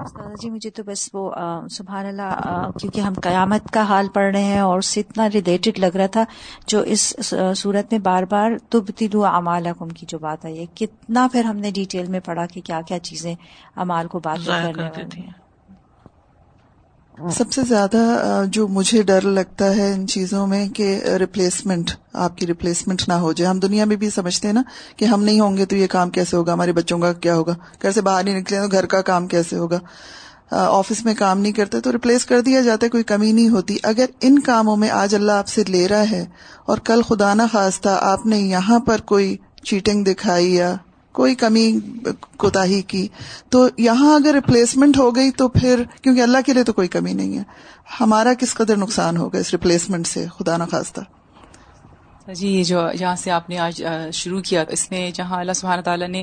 استاد 0.00 0.42
جی 0.42 0.50
مجھے 0.50 0.70
تو 0.70 0.82
بس 0.82 1.08
وہ 1.12 1.30
سبحان 1.70 2.06
اللہ 2.06 2.70
کیونکہ 2.78 3.00
ہم 3.00 3.12
قیامت 3.22 3.70
کا 3.70 3.82
حال 3.82 4.08
پڑھ 4.08 4.32
رہے 4.32 4.42
ہیں 4.42 4.60
اور 4.60 4.78
اس 4.78 4.86
سے 4.86 5.00
اتنا 5.00 5.28
ریلیٹڈ 5.30 5.78
لگ 5.78 5.96
رہا 5.96 6.06
تھا 6.06 6.24
جو 6.66 6.80
اس 6.80 7.32
صورت 7.56 7.92
میں 7.92 7.98
بار 7.98 8.22
بار 8.22 8.50
تب 8.70 8.90
تلو 8.96 9.24
امال 9.24 9.66
کی 9.94 10.06
جو 10.08 10.18
بات 10.18 10.44
آئی 10.44 10.58
ہے 10.58 10.66
کتنا 10.74 11.28
پھر 11.32 11.44
ہم 11.44 11.56
نے 11.56 11.70
ڈیٹیل 11.70 12.06
میں 12.06 12.20
پڑھا 12.20 12.46
کہ 12.46 12.60
کیا 12.60 12.80
کیا 12.88 12.98
چیزیں 12.98 13.34
امال 13.76 14.08
کو 14.08 14.18
بات 14.18 14.46
کرنے 14.46 15.20
ہیں۔ 15.20 15.41
سب 17.18 17.52
سے 17.52 17.60
زیادہ 17.68 18.42
جو 18.46 18.68
مجھے 18.68 19.02
ڈر 19.02 19.20
لگتا 19.20 19.76
ہے 19.76 19.92
ان 19.92 20.06
چیزوں 20.06 20.46
میں 20.46 20.68
کہ 20.68 21.00
ریپلیسمنٹ 21.18 21.90
آپ 22.12 22.36
کی 22.36 22.46
ریپلیسمنٹ 22.46 23.02
نہ 23.08 23.12
ہو 23.12 23.32
جائے۔ 23.32 23.50
ہم 23.50 23.58
دنیا 23.58 23.84
میں 23.84 23.96
بھی 23.96 24.10
سمجھتے 24.10 24.48
ہیں 24.48 24.54
نا 24.54 24.62
کہ 24.96 25.04
ہم 25.04 25.24
نہیں 25.24 25.40
ہوں 25.40 25.56
گے 25.56 25.66
تو 25.66 25.76
یہ 25.76 25.86
کام 25.86 26.10
کیسے 26.10 26.36
ہوگا؟ 26.36 26.52
ہمارے 26.52 26.72
بچوں 26.72 26.98
کا 26.98 27.12
کیا 27.12 27.34
ہوگا؟ 27.34 27.54
گھر 27.82 27.92
سے 27.92 28.00
باہر 28.00 28.24
نہیں 28.24 28.40
نکلے 28.40 28.60
تو 28.60 28.68
گھر 28.72 28.86
کا 28.86 29.00
کام 29.00 29.26
کیسے 29.26 29.56
ہوگا؟ 29.56 29.78
آفس 30.50 31.04
میں 31.04 31.14
کام 31.14 31.40
نہیں 31.40 31.52
کرتے 31.52 31.80
تو 31.80 31.92
ریپلیس 31.92 32.24
کر 32.24 32.40
دیا 32.40 32.60
جاتا 32.60 32.84
ہے، 32.84 32.90
کوئی 32.90 33.02
کمی 33.02 33.32
نہیں 33.32 33.48
ہوتی۔ 33.48 33.76
اگر 33.82 34.06
ان 34.20 34.38
کاموں 34.38 34.76
میں 34.76 34.90
آج 34.90 35.14
اللہ 35.14 35.32
آپ 35.32 35.48
سے 35.48 35.64
لے 35.68 35.88
رہا 35.88 36.10
ہے 36.10 36.24
اور 36.66 36.78
کل 36.78 37.02
خدا 37.02 37.34
نہ 37.34 37.42
خواستہ 37.52 37.98
آپ 38.00 38.26
نے 38.26 38.38
یہاں 38.38 38.78
پر 38.78 39.00
کوئی 39.00 39.36
چیٹنگ 39.62 40.04
دکھائی 40.04 40.54
یا 40.54 40.74
کوئی 41.12 41.34
کمی 41.34 41.78
کوتا 42.36 42.66
کی۔ 42.82 43.08
تو 43.50 43.68
یہاں 43.78 44.14
اگر 44.14 44.34
ریپلیسمنٹ 44.34 44.98
ہو 44.98 45.16
گئی 45.16 45.30
تو 45.30 45.48
پھر، 45.48 45.82
کیونکہ 46.02 46.20
اللہ 46.20 46.38
کے 46.46 46.52
لیے 46.52 46.64
تو 46.64 46.72
کوئی 46.72 46.88
کمی 46.88 47.12
نہیں 47.12 47.38
ہے۔ 47.38 47.42
ہمارا 48.00 48.34
کس 48.34 48.54
قدر 48.54 48.76
نقصان 48.76 49.16
ہوگا 49.16 49.38
اس 49.38 49.50
ریپلیسمنٹ 49.50 50.06
سے؟ 50.06 50.26
خدا 50.38 50.56
نخواستہ۔ 50.56 51.00
جی 52.28 52.48
یہ 52.48 52.62
جو 52.64 52.80
جہاں 52.96 53.14
سے 53.16 53.30
آپ 53.30 53.48
نے 53.50 53.58
آج 53.58 53.82
شروع 54.14 54.40
کیا 54.40 54.62
اس 54.68 54.90
میں 54.90 55.10
جہاں 55.10 55.38
اللہ 55.38 55.52
سبحانہ 55.52 55.80
تعالیٰ 55.80 56.08
نے 56.08 56.22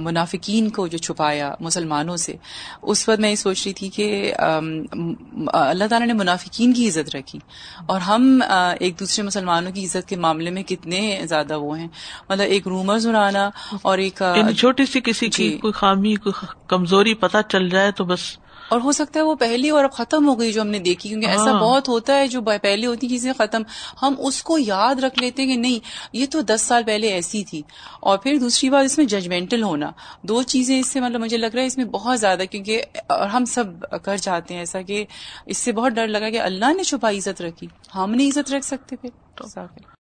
منافقین 0.00 0.68
کو 0.70 0.86
جو 0.88 0.98
چھپایا 0.98 1.52
مسلمانوں 1.60 2.16
سے 2.16 2.34
اس 2.84 3.08
وقت 3.08 3.20
میں 3.20 3.30
یہ 3.30 3.36
سوچ 3.36 3.62
رہی 3.64 3.72
تھی 3.72 3.88
کہ 3.90 4.32
اللہ 4.34 5.84
تعالیٰ 5.84 6.06
نے 6.06 6.12
منافقین 6.14 6.72
کی 6.72 6.88
عزت 6.88 7.14
رکھی 7.14 7.38
اور 7.86 8.00
ہم 8.02 8.40
ایک 8.80 8.98
دوسرے 9.00 9.24
مسلمانوں 9.24 9.72
کی 9.72 9.84
عزت 9.84 10.08
کے 10.08 10.16
معاملے 10.18 10.50
میں 10.50 10.62
کتنے 10.64 11.00
زیادہ 11.24 11.58
وہ 11.58 11.78
ہیں 11.78 11.88
مطلب 12.30 12.46
ایک 12.48 12.68
رومرز 12.68 13.06
اڑانا 13.06 13.48
اور 13.82 13.98
ایک 13.98 14.22
یعنی 14.36 14.54
چھوٹی 14.54 14.86
سی 14.86 15.00
کسی 15.02 15.28
کی 15.28 15.48
جی۔ 15.50 15.56
کوئی 15.58 15.72
خامی 15.74 16.14
کوئی 16.16 16.46
کمزوری 16.68 17.14
پتہ 17.16 17.38
چل 17.48 17.68
جائے 17.68 17.90
تو 17.92 18.04
بس 18.04 18.36
اور 18.68 18.80
ہو 18.80 18.92
سکتا 18.92 19.20
ہے 19.20 19.24
وہ 19.24 19.34
پہلی 19.34 19.70
اور 19.70 19.84
اب 19.84 19.92
ختم 19.92 20.28
ہو 20.28 20.40
گئی 20.40 20.52
جو 20.52 20.60
ہم 20.60 20.66
نے 20.66 20.78
دیکھی 20.78 21.08
کیونکہ 21.08 21.26
ایسا 21.26 21.50
ہاں۔ 21.50 21.60
بہت 21.60 21.88
ہوتا 21.88 22.16
ہے 22.16 22.26
جو 22.26 22.40
پہلے 22.62 22.86
ہوتی 22.86 23.08
چیزیں 23.08 23.32
ختم 23.32 23.62
ہم 24.02 24.14
اس 24.18 24.42
کو 24.42 24.58
یاد 24.58 24.94
رکھ 24.94 25.18
لیتے 25.18 25.46
کہ 25.46 25.56
نہیں 25.56 25.78
یہ 26.12 26.26
تو 26.30 26.40
دس 26.40 26.60
سال 26.60 26.82
پہلے 26.86 27.08
ایسی 27.08 27.44
تھی۔ 27.44 27.62
اور 28.00 28.18
پھر 28.18 28.38
دوسری 28.40 28.70
بات 28.70 28.84
اس 28.84 28.98
میں 28.98 29.06
ججمنٹل 29.06 29.62
ہونا۔ 29.62 29.90
دو 30.22 30.42
چیزیں 30.42 30.80
اس 30.80 30.86
سے 30.86 31.00
مطلب 31.00 31.20
مجھے 31.20 31.36
لگ 31.36 31.46
رہا 31.46 31.60
ہے 31.60 31.66
اس 31.66 31.76
میں 31.76 31.84
بہت 31.84 32.20
زیادہ 32.20 32.42
کیونکہ 32.50 32.82
اور 33.06 33.28
ہم 33.28 33.44
سب 33.44 33.64
کر 34.02 34.16
جاتے 34.16 34.54
ہیں 34.54 34.60
ایسا 34.60 34.82
کہ 34.82 35.04
اس 35.46 35.58
سے 35.58 35.72
بہت 35.72 35.92
ڈر 35.92 36.06
لگا 36.06 36.30
کہ 36.30 36.40
اللہ 36.40 36.72
نے 36.72 36.82
چھپا 36.82 37.10
عزت 37.10 37.42
رکھی۔ 37.42 37.66
ہم 37.94 38.14
نہیں 38.14 38.28
عزت 38.28 38.52
رکھ 38.52 38.64
سکتے 38.64 38.96
پھر۔ 38.96 39.08